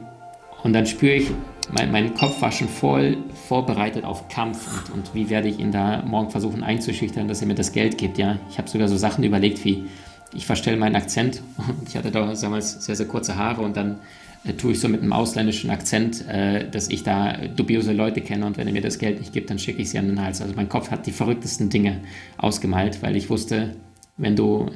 Und 0.63 0.73
dann 0.73 0.85
spüre 0.85 1.13
ich, 1.13 1.31
mein, 1.71 1.91
mein, 1.91 2.13
Kopf 2.13 2.41
war 2.41 2.51
schon 2.51 2.67
voll 2.67 3.17
vorbereitet 3.47 4.03
auf 4.03 4.27
Kampf 4.29 4.67
und, 4.89 4.93
und 4.93 5.15
wie 5.15 5.29
werde 5.29 5.47
ich 5.47 5.59
ihn 5.59 5.71
da 5.71 6.03
morgen 6.05 6.29
versuchen 6.29 6.63
einzuschüchtern, 6.63 7.27
dass 7.27 7.41
er 7.41 7.47
mir 7.47 7.55
das 7.55 7.71
Geld 7.71 7.97
gibt. 7.97 8.17
Ja, 8.17 8.37
ich 8.49 8.57
habe 8.57 8.69
sogar 8.69 8.87
so 8.87 8.97
Sachen 8.97 9.23
überlegt 9.23 9.63
wie, 9.65 9.85
ich 10.33 10.45
verstelle 10.45 10.77
meinen 10.77 10.95
Akzent. 10.95 11.41
Und 11.67 11.89
ich 11.89 11.95
hatte 11.95 12.11
damals 12.11 12.85
sehr, 12.85 12.95
sehr 12.95 13.07
kurze 13.07 13.35
Haare 13.35 13.61
und 13.61 13.75
dann 13.75 13.99
äh, 14.45 14.53
tue 14.53 14.71
ich 14.71 14.79
so 14.79 14.87
mit 14.87 15.01
einem 15.01 15.13
ausländischen 15.13 15.69
Akzent, 15.69 16.25
äh, 16.27 16.69
dass 16.69 16.89
ich 16.89 17.03
da 17.03 17.37
dubiose 17.47 17.93
Leute 17.93 18.21
kenne 18.21 18.45
und 18.45 18.57
wenn 18.57 18.67
er 18.67 18.73
mir 18.73 18.81
das 18.81 18.97
Geld 18.97 19.19
nicht 19.19 19.33
gibt, 19.33 19.49
dann 19.49 19.59
schicke 19.59 19.81
ich 19.81 19.89
sie 19.89 19.99
an 19.99 20.07
den 20.07 20.21
Hals. 20.21 20.41
Also 20.41 20.53
mein 20.55 20.69
Kopf 20.69 20.91
hat 20.91 21.05
die 21.05 21.11
verrücktesten 21.11 21.69
Dinge 21.69 21.99
ausgemalt, 22.37 23.01
weil 23.01 23.15
ich 23.15 23.29
wusste, 23.29 23.75
wenn 24.17 24.35
du 24.35 24.71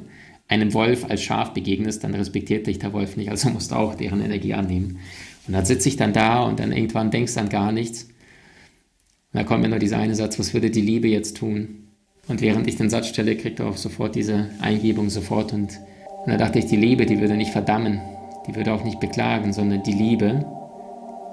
einem 0.48 0.74
Wolf 0.74 1.06
als 1.10 1.24
Schaf 1.24 1.54
begegnest, 1.54 2.04
dann 2.04 2.14
respektiert 2.14 2.68
dich 2.68 2.80
der 2.80 2.94
Wolf 2.94 3.18
nicht, 3.18 3.30
also 3.30 3.50
musst 3.50 3.72
du 3.72 3.76
auch 3.76 3.96
deren 3.96 4.22
Energie 4.22 4.54
annehmen. 4.54 5.00
Und 5.48 5.54
dann 5.54 5.66
sitze 5.66 5.90
ich 5.90 5.98
dann 5.98 6.14
da 6.14 6.44
und 6.44 6.60
dann 6.60 6.72
irgendwann 6.72 7.12
denkst 7.12 7.36
du 7.36 7.40
an 7.40 7.50
gar 7.50 7.72
nichts. 7.72 8.04
Und 8.04 9.40
da 9.40 9.44
kommt 9.44 9.62
mir 9.62 9.70
nur 9.70 9.80
dieser 9.80 9.98
eine 9.98 10.16
Satz, 10.16 10.40
was 10.40 10.54
würde 10.54 10.72
die 10.72 10.82
Liebe 10.82 11.08
jetzt 11.08 11.38
tun? 11.38 11.90
Und 12.28 12.42
während 12.42 12.68
ich 12.68 12.78
den 12.78 12.90
Satz 12.90 13.08
stelle, 13.08 13.36
kriegt 13.36 13.60
er 13.60 13.68
auch 13.68 13.78
sofort 13.78 14.16
diese 14.16 14.50
Eingebung 14.60 15.10
sofort. 15.10 15.54
Und, 15.54 15.80
und 16.26 16.32
da 16.32 16.38
dachte 16.38 16.60
ich, 16.60 16.66
die 16.66 16.78
Liebe, 16.78 17.06
die 17.06 17.20
würde 17.20 17.36
nicht 17.36 17.52
verdammen, 17.52 18.02
die 18.48 18.56
würde 18.56 18.74
auch 18.74 18.84
nicht 18.84 19.00
beklagen, 19.00 19.54
sondern 19.54 19.84
die 19.84 19.94
Liebe 19.94 20.46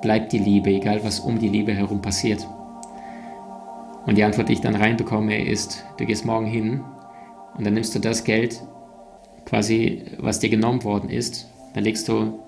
bleibt 0.03 0.33
die 0.33 0.39
Liebe, 0.39 0.71
egal 0.71 1.03
was 1.05 1.21
um 1.21 1.39
die 1.39 1.49
Liebe 1.49 1.73
herum 1.73 2.03
passiert. 2.03 2.47
Und 4.05 4.19
die 4.19 4.25
Antwort, 4.25 4.49
die 4.49 4.55
ich 4.55 4.61
dann 4.61 4.75
reinbekomme, 4.75 5.47
ist, 5.47 5.85
du 5.97 6.05
gehst 6.05 6.27
morgen 6.27 6.47
hin 6.47 6.83
und 7.57 7.65
dann 7.65 7.75
nimmst 7.75 7.95
du 7.95 8.01
das 8.01 8.25
Geld, 8.25 8.61
quasi, 9.47 10.03
was 10.19 10.41
dir 10.41 10.51
genommen 10.51 10.85
worden 10.85 11.09
ist, 11.09 11.49
dann 11.75 11.85
legst 11.85 12.09
du 12.09 12.41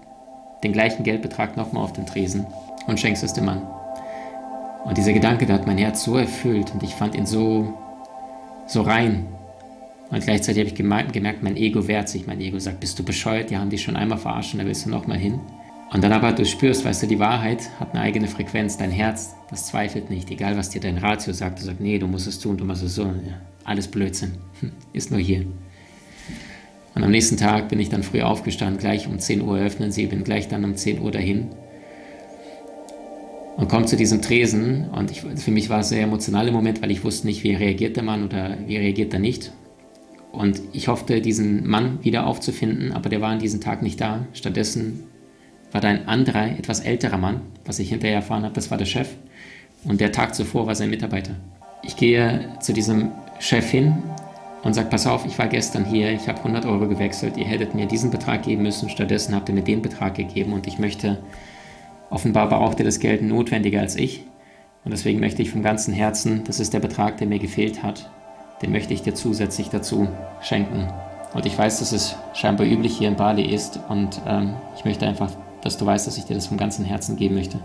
den 0.64 0.73
gleichen 0.73 1.04
Geldbetrag 1.04 1.56
nochmal 1.56 1.85
auf 1.85 1.92
den 1.92 2.06
Tresen 2.06 2.47
und 2.87 2.99
schenkst 2.99 3.23
es 3.23 3.33
dem 3.33 3.44
Mann. 3.44 3.62
Und 4.85 4.99
dieser 4.99 5.12
Gedanke, 5.12 5.47
der 5.47 5.56
hat 5.56 5.66
mein 5.66 5.78
Herz 5.78 6.04
so 6.04 6.16
erfüllt 6.16 6.73
und 6.75 6.83
ich 6.83 6.94
fand 6.94 7.14
ihn 7.14 7.26
so, 7.26 7.73
so 8.66 8.83
rein. 8.83 9.26
Und 10.11 10.23
gleichzeitig 10.23 10.61
habe 10.61 10.68
ich 10.68 11.12
gemerkt, 11.12 11.42
mein 11.42 11.56
Ego 11.56 11.88
wehrt 11.88 12.09
sich. 12.09 12.26
Mein 12.26 12.40
Ego 12.40 12.59
sagt, 12.59 12.80
bist 12.80 12.99
du 12.99 13.04
bescheuert? 13.04 13.50
Die 13.50 13.56
haben 13.56 13.71
dich 13.71 13.83
schon 13.83 13.97
einmal 13.97 14.18
verarscht 14.18 14.52
und 14.52 14.61
da 14.61 14.66
willst 14.66 14.85
du 14.85 14.90
nochmal 14.90 15.18
hin. 15.18 15.40
Und 15.92 16.02
dann 16.02 16.12
aber 16.12 16.33
du 16.33 16.44
spürst, 16.44 16.85
weißt 16.85 17.04
du, 17.04 17.06
die 17.06 17.18
Wahrheit 17.18 17.71
hat 17.78 17.92
eine 17.92 18.02
eigene 18.02 18.26
Frequenz. 18.26 18.76
Dein 18.76 18.90
Herz, 18.90 19.35
das 19.50 19.66
zweifelt 19.66 20.11
nicht. 20.11 20.30
Egal, 20.30 20.56
was 20.56 20.71
dir 20.71 20.80
dein 20.80 20.99
Ratio 20.99 21.33
sagt. 21.33 21.61
Du 21.61 21.64
sagst, 21.64 21.80
nee, 21.80 21.99
du 21.99 22.06
musst 22.06 22.26
es 22.26 22.38
tun, 22.38 22.56
du 22.56 22.64
machst 22.64 22.83
es 22.83 22.97
so. 22.97 23.04
Ja, 23.04 23.40
alles 23.64 23.88
Blödsinn. 23.88 24.33
Ist 24.92 25.11
nur 25.11 25.21
hier. 25.21 25.47
Und 26.94 27.02
am 27.02 27.10
nächsten 27.10 27.36
Tag 27.36 27.68
bin 27.68 27.80
ich 27.80 27.88
dann 27.88 28.02
früh 28.02 28.22
aufgestanden, 28.22 28.78
gleich 28.78 29.08
um 29.08 29.18
10 29.18 29.42
Uhr 29.42 29.58
öffnen 29.58 29.90
sie, 29.90 30.06
bin 30.06 30.22
gleich 30.22 30.48
dann 30.48 30.64
um 30.64 30.76
10 30.76 31.00
Uhr 31.00 31.10
dahin 31.10 31.48
und 33.56 33.68
komme 33.68 33.86
zu 33.86 33.96
diesem 33.96 34.22
Tresen. 34.22 34.88
Und 34.90 35.10
ich, 35.10 35.22
für 35.22 35.50
mich 35.50 35.68
war 35.70 35.80
es 35.80 35.88
ein 35.88 35.96
sehr 35.96 36.04
emotionaler 36.04 36.52
Moment, 36.52 36.82
weil 36.82 36.90
ich 36.90 37.04
wusste 37.04 37.26
nicht, 37.26 37.42
wie 37.44 37.54
reagiert 37.54 37.96
der 37.96 38.02
Mann 38.02 38.24
oder 38.24 38.56
wie 38.66 38.76
reagiert 38.76 39.12
er 39.12 39.20
nicht. 39.20 39.52
Und 40.32 40.60
ich 40.72 40.88
hoffte, 40.88 41.20
diesen 41.20 41.66
Mann 41.66 41.98
wieder 42.02 42.26
aufzufinden, 42.26 42.92
aber 42.92 43.08
der 43.08 43.20
war 43.20 43.30
an 43.30 43.38
diesem 43.38 43.60
Tag 43.60 43.82
nicht 43.82 44.00
da. 44.00 44.26
Stattdessen 44.32 45.04
war 45.70 45.80
da 45.80 45.88
ein 45.88 46.08
anderer, 46.08 46.46
etwas 46.58 46.80
älterer 46.80 47.18
Mann, 47.18 47.40
was 47.64 47.78
ich 47.78 47.90
hinterher 47.90 48.16
erfahren 48.16 48.44
habe, 48.44 48.54
das 48.54 48.70
war 48.70 48.78
der 48.78 48.84
Chef. 48.84 49.08
Und 49.84 50.00
der 50.00 50.12
Tag 50.12 50.34
zuvor 50.34 50.66
war 50.66 50.74
sein 50.74 50.90
Mitarbeiter. 50.90 51.36
Ich 51.82 51.96
gehe 51.96 52.48
zu 52.60 52.72
diesem 52.72 53.10
Chef 53.38 53.70
hin 53.70 54.02
und 54.64 54.73
sagt, 54.73 54.90
pass 54.90 55.06
auf, 55.06 55.26
ich 55.26 55.38
war 55.38 55.47
gestern 55.47 55.85
hier, 55.85 56.11
ich 56.11 56.26
habe 56.26 56.38
100 56.38 56.64
Euro 56.66 56.88
gewechselt, 56.88 57.37
ihr 57.37 57.44
hättet 57.44 57.75
mir 57.75 57.87
diesen 57.87 58.11
Betrag 58.11 58.42
geben 58.42 58.62
müssen, 58.62 58.88
stattdessen 58.88 59.35
habt 59.35 59.49
ihr 59.49 59.54
mir 59.54 59.62
den 59.62 59.83
Betrag 59.83 60.14
gegeben 60.14 60.54
und 60.54 60.66
ich 60.66 60.78
möchte, 60.78 61.18
offenbar 62.11 62.49
braucht 62.49 62.78
ihr 62.78 62.85
das 62.85 62.99
Geld 62.99 63.23
notwendiger 63.23 63.80
als 63.80 63.94
ich 63.94 64.25
und 64.85 64.92
deswegen 64.92 65.21
möchte 65.21 65.42
ich 65.42 65.50
vom 65.50 65.62
ganzen 65.62 65.92
Herzen, 65.92 66.42
das 66.47 66.61
ist 66.61 66.73
der 66.73 66.80
Betrag, 66.80 67.18
der 67.18 67.26
mir 67.26 67.38
gefehlt 67.38 67.83
hat, 67.83 68.11
den 68.62 68.73
möchte 68.73 68.94
ich 68.94 69.02
dir 69.02 69.14
zusätzlich 69.14 69.68
dazu 69.68 70.09
schenken. 70.40 70.88
Und 71.35 71.47
ich 71.47 71.59
weiß, 71.59 71.80
dass 71.80 71.92
es 71.92 72.16
scheinbar 72.33 72.66
üblich 72.66 72.97
hier 72.97 73.09
in 73.09 73.16
Bali 73.16 73.42
ist 73.42 73.80
und 73.88 74.21
ähm, 74.26 74.54
ich 74.76 74.85
möchte 74.85 75.06
einfach, 75.06 75.30
dass 75.62 75.76
du 75.76 75.85
weißt, 75.85 76.06
dass 76.06 76.16
ich 76.16 76.25
dir 76.25 76.35
das 76.35 76.47
vom 76.47 76.56
ganzen 76.56 76.85
Herzen 76.85 77.16
geben 77.16 77.35
möchte. 77.35 77.59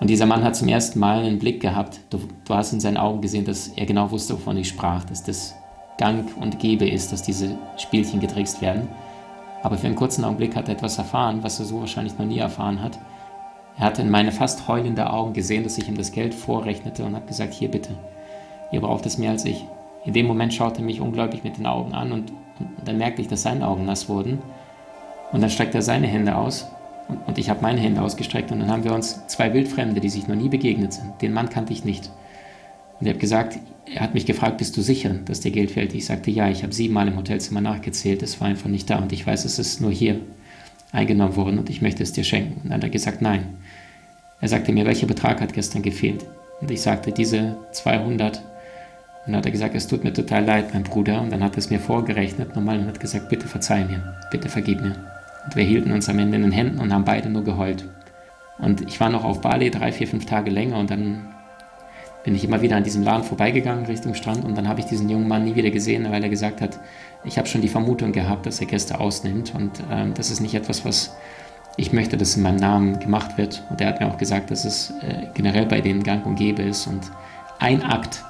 Und 0.00 0.08
dieser 0.08 0.26
Mann 0.26 0.44
hat 0.44 0.54
zum 0.54 0.68
ersten 0.68 1.00
Mal 1.00 1.24
einen 1.24 1.40
Blick 1.40 1.60
gehabt. 1.60 1.98
Du, 2.10 2.20
du 2.44 2.54
hast 2.54 2.72
in 2.72 2.78
seinen 2.78 2.96
Augen 2.96 3.20
gesehen, 3.20 3.44
dass 3.44 3.68
er 3.68 3.84
genau 3.84 4.10
wusste, 4.12 4.34
wovon 4.34 4.56
ich 4.56 4.68
sprach, 4.68 5.04
dass 5.04 5.24
das 5.24 5.56
Gang 5.98 6.30
und 6.40 6.58
Gebe 6.58 6.88
ist, 6.88 7.12
dass 7.12 7.22
diese 7.22 7.58
Spielchen 7.76 8.20
getrickst 8.20 8.62
werden. 8.62 8.88
Aber 9.62 9.76
für 9.76 9.86
einen 9.86 9.96
kurzen 9.96 10.24
Augenblick 10.24 10.56
hat 10.56 10.68
er 10.68 10.74
etwas 10.74 10.96
erfahren, 10.98 11.42
was 11.42 11.58
er 11.58 11.66
so 11.66 11.80
wahrscheinlich 11.80 12.16
noch 12.18 12.26
nie 12.26 12.38
erfahren 12.38 12.80
hat. 12.80 12.98
Er 13.76 13.86
hatte 13.86 14.02
in 14.02 14.10
meine 14.10 14.32
fast 14.32 14.66
heulende 14.68 15.10
Augen 15.10 15.32
gesehen, 15.32 15.64
dass 15.64 15.78
ich 15.78 15.88
ihm 15.88 15.96
das 15.96 16.12
Geld 16.12 16.34
vorrechnete 16.34 17.04
und 17.04 17.14
hat 17.14 17.26
gesagt, 17.26 17.52
hier 17.52 17.70
bitte, 17.70 17.90
ihr 18.72 18.80
braucht 18.80 19.06
es 19.06 19.18
mehr 19.18 19.32
als 19.32 19.44
ich. 19.44 19.64
In 20.04 20.12
dem 20.12 20.26
Moment 20.26 20.54
schaute 20.54 20.80
er 20.80 20.84
mich 20.84 21.00
ungläubig 21.00 21.44
mit 21.44 21.58
den 21.58 21.66
Augen 21.66 21.92
an 21.92 22.12
und, 22.12 22.32
dann 22.84 22.98
merkte 22.98 23.22
ich, 23.22 23.28
dass 23.28 23.42
seine 23.42 23.68
Augen 23.68 23.84
nass 23.84 24.08
wurden. 24.08 24.42
Und 25.30 25.40
dann 25.40 25.50
streckte 25.50 25.78
er 25.78 25.82
seine 25.82 26.08
Hände 26.08 26.34
aus 26.34 26.66
und, 27.08 27.18
und 27.26 27.38
ich 27.38 27.50
habe 27.50 27.62
meine 27.62 27.80
Hände 27.80 28.02
ausgestreckt 28.02 28.50
und 28.50 28.60
dann 28.60 28.70
haben 28.70 28.82
wir 28.82 28.94
uns 28.94 29.26
zwei 29.28 29.52
Wildfremde, 29.54 30.00
die 30.00 30.08
sich 30.08 30.26
noch 30.26 30.34
nie 30.34 30.48
begegnet 30.48 30.92
sind. 30.92 31.22
Den 31.22 31.32
Mann 31.32 31.50
kannte 31.50 31.72
ich 31.72 31.84
nicht. 31.84 32.10
Und 32.98 33.06
er 33.06 33.14
hat 33.14 33.20
gesagt, 33.20 33.58
er 33.94 34.02
hat 34.02 34.14
mich 34.14 34.26
gefragt, 34.26 34.58
bist 34.58 34.76
du 34.76 34.82
sicher, 34.82 35.10
dass 35.24 35.40
dir 35.40 35.50
Geld 35.50 35.70
fällt? 35.70 35.94
Ich 35.94 36.06
sagte, 36.06 36.30
ja, 36.30 36.48
ich 36.48 36.62
habe 36.62 36.74
siebenmal 36.74 37.08
im 37.08 37.16
Hotelzimmer 37.16 37.60
nachgezählt, 37.60 38.22
es 38.22 38.40
war 38.40 38.48
einfach 38.48 38.68
nicht 38.68 38.88
da 38.90 38.98
und 38.98 39.12
ich 39.12 39.26
weiß, 39.26 39.44
es 39.44 39.58
ist 39.58 39.80
nur 39.80 39.90
hier 39.90 40.20
eingenommen 40.92 41.36
worden 41.36 41.58
und 41.58 41.70
ich 41.70 41.82
möchte 41.82 42.02
es 42.02 42.12
dir 42.12 42.24
schenken. 42.24 42.60
Und 42.62 42.70
dann 42.70 42.74
hat 42.74 42.84
er 42.84 42.90
gesagt, 42.90 43.22
nein. 43.22 43.56
Er 44.40 44.48
sagte 44.48 44.72
mir, 44.72 44.86
welcher 44.86 45.06
Betrag 45.06 45.40
hat 45.40 45.52
gestern 45.52 45.82
gefehlt? 45.82 46.24
Und 46.60 46.70
ich 46.70 46.80
sagte, 46.80 47.12
diese 47.12 47.56
200. 47.72 48.38
Und 48.38 48.44
dann 49.26 49.36
hat 49.36 49.46
er 49.46 49.52
gesagt, 49.52 49.74
es 49.74 49.86
tut 49.86 50.04
mir 50.04 50.12
total 50.12 50.44
leid, 50.44 50.72
mein 50.72 50.84
Bruder. 50.84 51.20
Und 51.20 51.30
dann 51.30 51.42
hat 51.42 51.54
er 51.54 51.58
es 51.58 51.70
mir 51.70 51.80
vorgerechnet 51.80 52.54
nochmal 52.54 52.78
und 52.78 52.86
hat 52.86 53.00
gesagt, 53.00 53.28
bitte 53.28 53.48
verzeih 53.48 53.84
mir, 53.84 54.14
bitte 54.30 54.48
vergib 54.48 54.80
mir. 54.80 54.96
Und 55.44 55.56
wir 55.56 55.64
hielten 55.64 55.92
uns 55.92 56.08
am 56.08 56.18
Ende 56.18 56.36
in 56.36 56.42
den 56.42 56.52
Händen 56.52 56.78
und 56.78 56.92
haben 56.92 57.04
beide 57.04 57.28
nur 57.28 57.44
geheult. 57.44 57.84
Und 58.58 58.82
ich 58.88 58.98
war 59.00 59.10
noch 59.10 59.24
auf 59.24 59.40
Bali 59.40 59.70
drei, 59.70 59.92
vier, 59.92 60.08
fünf 60.08 60.26
Tage 60.26 60.50
länger 60.50 60.78
und 60.78 60.90
dann 60.90 61.26
bin 62.24 62.34
ich 62.34 62.44
immer 62.44 62.60
wieder 62.62 62.76
an 62.76 62.84
diesem 62.84 63.02
Laden 63.02 63.24
vorbeigegangen 63.24 63.86
Richtung 63.86 64.14
Strand 64.14 64.44
und 64.44 64.56
dann 64.56 64.68
habe 64.68 64.80
ich 64.80 64.86
diesen 64.86 65.08
jungen 65.08 65.28
Mann 65.28 65.44
nie 65.44 65.54
wieder 65.54 65.70
gesehen, 65.70 66.10
weil 66.10 66.22
er 66.22 66.28
gesagt 66.28 66.60
hat, 66.60 66.78
ich 67.24 67.38
habe 67.38 67.48
schon 67.48 67.60
die 67.60 67.68
Vermutung 67.68 68.12
gehabt, 68.12 68.46
dass 68.46 68.60
er 68.60 68.66
Gäste 68.66 69.00
ausnimmt 69.00 69.54
und 69.54 69.82
ähm, 69.90 70.14
das 70.14 70.30
ist 70.30 70.40
nicht 70.40 70.54
etwas, 70.54 70.84
was 70.84 71.16
ich 71.76 71.92
möchte, 71.92 72.16
dass 72.16 72.36
in 72.36 72.42
meinem 72.42 72.56
Namen 72.56 72.98
gemacht 72.98 73.38
wird. 73.38 73.62
Und 73.70 73.80
er 73.80 73.86
hat 73.88 74.00
mir 74.00 74.08
auch 74.08 74.18
gesagt, 74.18 74.50
dass 74.50 74.64
es 74.64 74.92
äh, 75.00 75.26
generell 75.34 75.66
bei 75.66 75.80
denen 75.80 76.02
gang 76.02 76.26
und 76.26 76.34
gäbe 76.34 76.62
ist 76.62 76.86
und 76.86 77.10
ein 77.60 77.82
Akt 77.82 78.24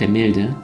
der 0.00 0.08
Milde 0.08 0.54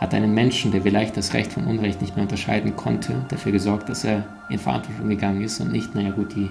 hat 0.00 0.12
einen 0.12 0.34
Menschen, 0.34 0.72
der 0.72 0.82
vielleicht 0.82 1.16
das 1.16 1.34
Recht 1.34 1.52
von 1.52 1.66
Unrecht 1.66 2.00
nicht 2.02 2.16
mehr 2.16 2.24
unterscheiden 2.24 2.76
konnte, 2.76 3.24
dafür 3.28 3.52
gesorgt, 3.52 3.88
dass 3.88 4.04
er 4.04 4.24
in 4.48 4.58
Verantwortung 4.58 5.08
gegangen 5.08 5.42
ist 5.42 5.60
und 5.60 5.72
nicht, 5.72 5.94
naja 5.94 6.10
gut, 6.10 6.34
die 6.34 6.50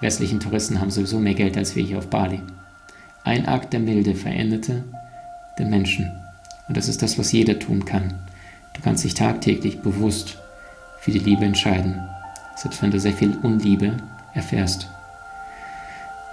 westlichen 0.00 0.40
Touristen 0.40 0.80
haben 0.80 0.90
sowieso 0.90 1.18
mehr 1.18 1.34
Geld 1.34 1.56
als 1.56 1.74
wir 1.74 1.82
hier 1.82 1.98
auf 1.98 2.08
Bali. 2.08 2.40
Ein 3.24 3.46
Akt 3.46 3.72
der 3.72 3.80
Milde 3.80 4.14
veränderte 4.14 4.84
den 5.58 5.70
Menschen. 5.70 6.10
Und 6.68 6.76
das 6.76 6.88
ist 6.88 7.02
das, 7.02 7.18
was 7.18 7.32
jeder 7.32 7.58
tun 7.58 7.84
kann. 7.84 8.14
Du 8.74 8.82
kannst 8.82 9.04
dich 9.04 9.14
tagtäglich 9.14 9.80
bewusst 9.80 10.38
für 11.00 11.10
die 11.10 11.18
Liebe 11.18 11.44
entscheiden, 11.44 12.00
selbst 12.56 12.82
wenn 12.82 12.90
du 12.90 13.00
sehr 13.00 13.12
viel 13.12 13.36
Unliebe 13.42 13.96
erfährst. 14.34 14.88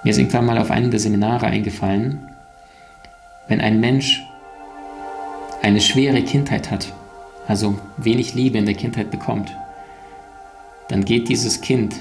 Mir 0.03 0.09
ist 0.09 0.17
irgendwann 0.17 0.45
mal 0.45 0.57
auf 0.57 0.71
einem 0.71 0.91
der 0.91 0.99
Seminare 0.99 1.45
eingefallen, 1.45 2.19
wenn 3.47 3.61
ein 3.61 3.79
Mensch 3.79 4.23
eine 5.61 5.79
schwere 5.79 6.21
Kindheit 6.23 6.71
hat, 6.71 6.91
also 7.47 7.79
wenig 7.97 8.33
Liebe 8.33 8.57
in 8.57 8.65
der 8.65 8.75
Kindheit 8.75 9.11
bekommt, 9.11 9.55
dann 10.89 11.05
geht 11.05 11.29
dieses 11.29 11.61
Kind 11.61 11.95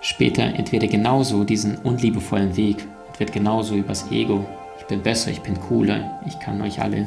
später 0.00 0.42
entweder 0.42 0.86
genauso 0.86 1.44
diesen 1.44 1.78
unliebevollen 1.78 2.56
Weg 2.56 2.86
und 3.08 3.18
wird 3.18 3.32
genauso 3.32 3.74
übers 3.74 4.10
Ego 4.10 4.46
bin 4.88 5.02
besser, 5.02 5.30
ich 5.30 5.40
bin 5.40 5.60
cooler, 5.60 6.20
ich 6.26 6.38
kann 6.40 6.60
euch 6.60 6.80
alle. 6.80 7.06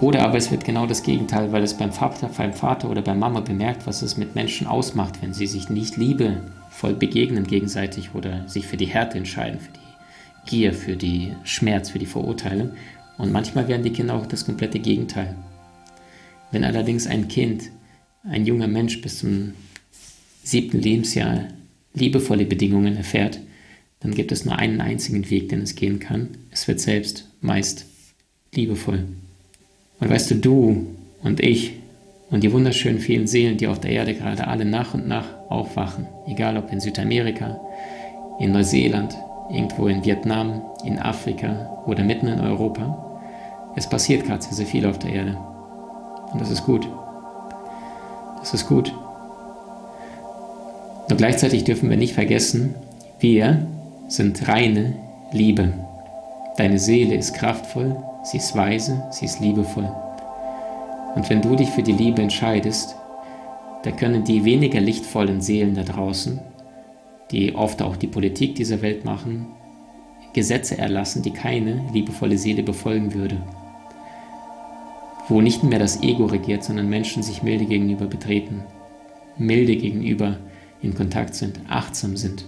Oder 0.00 0.22
aber 0.22 0.36
es 0.36 0.50
wird 0.50 0.64
genau 0.64 0.86
das 0.86 1.02
Gegenteil, 1.02 1.52
weil 1.52 1.62
es 1.62 1.74
beim 1.74 1.92
Vater, 1.92 2.30
beim 2.36 2.52
Vater 2.52 2.90
oder 2.90 3.02
bei 3.02 3.14
Mama 3.14 3.40
bemerkt, 3.40 3.86
was 3.86 4.02
es 4.02 4.16
mit 4.16 4.34
Menschen 4.34 4.66
ausmacht, 4.66 5.20
wenn 5.20 5.34
sie 5.34 5.46
sich 5.46 5.68
nicht 5.68 5.96
liebevoll 5.96 6.94
begegnen 6.94 7.46
gegenseitig 7.46 8.14
oder 8.14 8.48
sich 8.48 8.66
für 8.66 8.76
die 8.76 8.86
Härte 8.86 9.18
entscheiden, 9.18 9.60
für 9.60 9.72
die 9.72 10.50
Gier, 10.50 10.72
für 10.72 10.96
die 10.96 11.34
Schmerz, 11.44 11.90
für 11.90 11.98
die 11.98 12.06
Verurteilung. 12.06 12.70
Und 13.18 13.30
manchmal 13.30 13.68
werden 13.68 13.84
die 13.84 13.92
Kinder 13.92 14.14
auch 14.14 14.26
das 14.26 14.44
komplette 14.44 14.80
Gegenteil. 14.80 15.36
Wenn 16.50 16.64
allerdings 16.64 17.06
ein 17.06 17.28
Kind, 17.28 17.70
ein 18.24 18.46
junger 18.46 18.68
Mensch 18.68 19.00
bis 19.00 19.20
zum 19.20 19.54
siebten 20.42 20.80
Lebensjahr 20.80 21.44
liebevolle 21.94 22.46
Bedingungen 22.46 22.96
erfährt, 22.96 23.38
dann 24.02 24.14
gibt 24.14 24.32
es 24.32 24.44
nur 24.44 24.58
einen 24.58 24.80
einzigen 24.80 25.30
Weg, 25.30 25.48
den 25.48 25.62
es 25.62 25.76
gehen 25.76 26.00
kann. 26.00 26.28
Es 26.50 26.66
wird 26.66 26.80
selbst 26.80 27.28
meist 27.40 27.86
liebevoll. 28.52 29.04
Und 30.00 30.10
weißt 30.10 30.32
du, 30.32 30.34
du 30.36 30.86
und 31.22 31.40
ich 31.40 31.74
und 32.30 32.42
die 32.42 32.52
wunderschönen 32.52 32.98
vielen 32.98 33.26
Seelen, 33.26 33.58
die 33.58 33.68
auf 33.68 33.78
der 33.78 33.92
Erde 33.92 34.14
gerade 34.14 34.48
alle 34.48 34.64
nach 34.64 34.94
und 34.94 35.06
nach 35.06 35.26
aufwachen, 35.48 36.06
egal 36.26 36.56
ob 36.56 36.72
in 36.72 36.80
Südamerika, 36.80 37.60
in 38.40 38.52
Neuseeland, 38.52 39.14
irgendwo 39.50 39.86
in 39.86 40.04
Vietnam, 40.04 40.62
in 40.84 40.98
Afrika 40.98 41.82
oder 41.86 42.02
mitten 42.02 42.26
in 42.26 42.40
Europa, 42.40 43.20
es 43.76 43.88
passiert 43.88 44.24
gerade 44.24 44.42
sehr, 44.42 44.54
sehr 44.54 44.66
viel 44.66 44.84
auf 44.86 44.98
der 44.98 45.12
Erde. 45.12 45.38
Und 46.32 46.40
das 46.40 46.50
ist 46.50 46.64
gut. 46.64 46.88
Das 48.40 48.52
ist 48.52 48.66
gut. 48.66 48.92
Nur 51.08 51.16
gleichzeitig 51.16 51.64
dürfen 51.64 51.88
wir 51.88 51.96
nicht 51.96 52.14
vergessen, 52.14 52.74
wir 53.20 53.66
sind 54.12 54.46
reine 54.46 54.94
Liebe. 55.32 55.72
Deine 56.58 56.78
Seele 56.78 57.14
ist 57.14 57.32
kraftvoll, 57.32 57.96
sie 58.22 58.36
ist 58.36 58.54
weise, 58.54 59.02
sie 59.10 59.24
ist 59.24 59.40
liebevoll. 59.40 59.90
Und 61.14 61.30
wenn 61.30 61.40
du 61.40 61.56
dich 61.56 61.70
für 61.70 61.82
die 61.82 61.92
Liebe 61.92 62.20
entscheidest, 62.20 62.94
da 63.84 63.90
können 63.90 64.22
die 64.24 64.44
weniger 64.44 64.80
lichtvollen 64.80 65.40
Seelen 65.40 65.74
da 65.74 65.82
draußen, 65.82 66.40
die 67.30 67.54
oft 67.54 67.80
auch 67.80 67.96
die 67.96 68.06
Politik 68.06 68.54
dieser 68.54 68.82
Welt 68.82 69.06
machen, 69.06 69.46
Gesetze 70.34 70.76
erlassen, 70.76 71.22
die 71.22 71.30
keine 71.30 71.82
liebevolle 71.94 72.36
Seele 72.36 72.62
befolgen 72.62 73.14
würde. 73.14 73.38
Wo 75.28 75.40
nicht 75.40 75.62
mehr 75.62 75.78
das 75.78 76.02
Ego 76.02 76.26
regiert, 76.26 76.64
sondern 76.64 76.90
Menschen 76.90 77.22
sich 77.22 77.42
milde 77.42 77.64
gegenüber 77.64 78.04
betreten, 78.04 78.62
milde 79.38 79.76
gegenüber 79.76 80.36
in 80.82 80.94
Kontakt 80.94 81.34
sind, 81.34 81.60
achtsam 81.70 82.18
sind, 82.18 82.44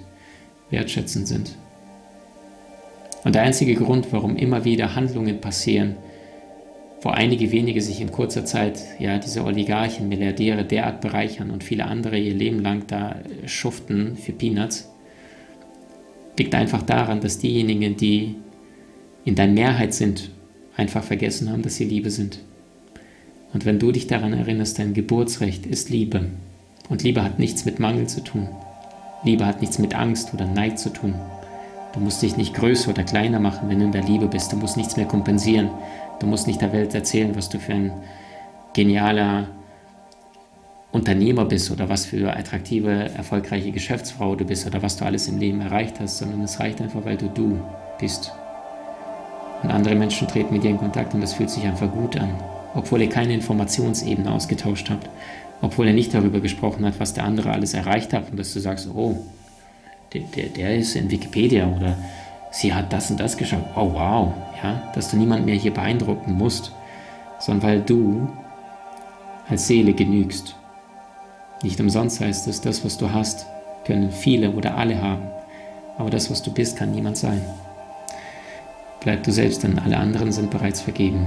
wertschätzend 0.71 1.28
sind. 1.28 1.56
Und 3.25 3.35
der 3.35 3.42
einzige 3.42 3.75
Grund, 3.75 4.09
warum 4.12 4.37
immer 4.37 4.64
wieder 4.64 4.94
Handlungen 4.94 5.40
passieren, 5.40 5.97
wo 7.00 7.11
einige 7.11 7.52
wenige 7.52 7.83
sich 7.83 8.00
in 8.00 8.12
kurzer 8.12 8.44
Zeit, 8.44 8.80
ja, 8.99 9.18
diese 9.18 9.44
Oligarchen, 9.44 10.09
Milliardäre 10.09 10.64
derart 10.64 11.00
bereichern 11.00 11.50
und 11.50 11.62
viele 11.62 11.85
andere 11.85 12.18
ihr 12.18 12.35
Leben 12.35 12.61
lang 12.61 12.87
da 12.87 13.16
schuften 13.47 14.16
für 14.16 14.33
Peanuts, 14.33 14.90
liegt 16.38 16.54
einfach 16.54 16.83
daran, 16.83 17.21
dass 17.21 17.38
diejenigen, 17.38 17.97
die 17.97 18.37
in 19.25 19.35
der 19.35 19.49
Mehrheit 19.49 19.94
sind, 19.94 20.30
einfach 20.76 21.04
vergessen 21.04 21.50
haben, 21.50 21.62
dass 21.62 21.76
sie 21.76 21.85
Liebe 21.85 22.11
sind. 22.11 22.40
Und 23.52 23.64
wenn 23.64 23.78
du 23.78 23.92
dich 23.92 24.06
daran 24.06 24.33
erinnerst, 24.33 24.78
dein 24.78 24.94
Geburtsrecht 24.94 25.66
ist 25.66 25.90
Liebe. 25.90 26.26
Und 26.88 27.02
Liebe 27.02 27.23
hat 27.23 27.38
nichts 27.38 27.64
mit 27.64 27.78
Mangel 27.78 28.09
zu 28.09 28.23
tun. 28.23 28.49
Liebe 29.25 29.47
hat 29.47 29.61
nichts 29.61 29.78
mit 29.78 29.95
Angst 29.95 30.33
oder 30.35 30.47
Neid 30.47 30.78
zu 30.78 30.90
tun. 30.90 31.14
Du 31.95 32.00
musst 32.00 32.23
dich 32.23 32.37
nicht 32.37 32.54
größer 32.54 32.90
oder 32.90 33.04
kleiner 33.04 33.40
machen, 33.40 33.69
wenn 33.69 33.78
du 33.78 33.87
in 33.87 33.93
der 33.93 34.02
Liebe 34.02 34.26
bist. 34.26 34.52
Du 34.52 34.57
musst 34.57 34.76
nichts 34.76 34.97
mehr 34.97 35.07
kompensieren. 35.07 35.71
Du 36.21 36.26
musst 36.26 36.47
nicht 36.47 36.61
der 36.61 36.73
Welt 36.73 36.95
erzählen, 36.95 37.35
was 37.35 37.49
du 37.49 37.59
für 37.59 37.73
ein 37.73 37.93
genialer 38.73 39.49
Unternehmer 40.93 41.45
bist 41.45 41.71
oder 41.71 41.88
was 41.88 42.07
für 42.07 42.16
eine 42.16 42.37
attraktive, 42.37 43.11
erfolgreiche 43.16 43.73
Geschäftsfrau 43.73 44.37
du 44.37 44.45
bist 44.45 44.66
oder 44.66 44.83
was 44.83 44.97
du 44.97 45.04
alles 45.04 45.26
im 45.26 45.38
Leben 45.38 45.61
erreicht 45.61 45.99
hast, 45.99 46.19
sondern 46.19 46.43
es 46.43 46.61
reicht 46.61 46.81
einfach, 46.81 47.04
weil 47.04 47.16
du 47.16 47.28
du 47.28 47.61
bist. 47.99 48.33
Und 49.62 49.71
andere 49.71 49.97
Menschen 49.97 50.28
treten 50.28 50.52
mit 50.52 50.62
dir 50.62 50.71
in 50.71 50.78
Kontakt 50.78 51.14
und 51.14 51.21
das 51.21 51.35
fühlt 51.35 51.50
sich 51.50 51.64
einfach 51.64 51.90
gut 51.90 52.16
an, 52.16 52.28
obwohl 52.75 53.02
ihr 53.02 53.09
keine 53.09 53.35
Informationsebene 53.35 54.31
ausgetauscht 54.31 54.88
habt, 54.90 55.09
obwohl 55.64 55.87
er 55.87 55.94
nicht 55.94 56.12
darüber 56.12 56.40
gesprochen 56.40 56.85
hat, 56.85 57.00
was 57.00 57.14
der 57.14 57.25
andere 57.25 57.50
alles 57.50 57.73
erreicht 57.73 58.12
hat 58.12 58.30
und 58.30 58.38
dass 58.38 58.52
du 58.52 58.61
sagst, 58.61 58.87
oh, 58.94 59.16
der, 60.12 60.21
der, 60.37 60.49
der 60.50 60.76
ist 60.76 60.94
in 60.94 61.11
Wikipedia 61.11 61.66
oder 61.66 61.97
sie 62.50 62.75
hat 62.75 62.92
das 62.92 63.11
und 63.11 63.18
das 63.18 63.38
geschafft. 63.38 63.64
Oh 63.75 63.94
wow, 63.94 64.35
ja, 64.62 64.92
dass 64.94 65.11
du 65.11 65.16
niemand 65.16 65.47
mehr 65.47 65.54
hier 65.54 65.73
beeindrucken 65.73 66.35
musst, 66.35 66.73
sondern 67.38 67.66
weil 67.66 67.80
du 67.80 68.28
als 69.49 69.66
Seele 69.66 69.94
genügst. 69.94 70.54
Nicht 71.62 71.80
umsonst 71.80 72.21
heißt 72.21 72.47
es, 72.47 72.61
das, 72.61 72.85
was 72.85 72.99
du 72.99 73.11
hast, 73.11 73.47
können 73.87 74.11
viele 74.11 74.50
oder 74.50 74.76
alle 74.76 75.00
haben, 75.00 75.23
aber 75.97 76.11
das, 76.11 76.30
was 76.30 76.42
du 76.42 76.52
bist, 76.52 76.76
kann 76.76 76.92
niemand 76.92 77.16
sein. 77.16 77.40
Bleib 79.00 79.23
du 79.23 79.33
selbst, 79.33 79.62
denn 79.62 79.78
alle 79.78 79.97
anderen 79.97 80.30
sind 80.30 80.50
bereits 80.50 80.83
vergeben. 80.83 81.26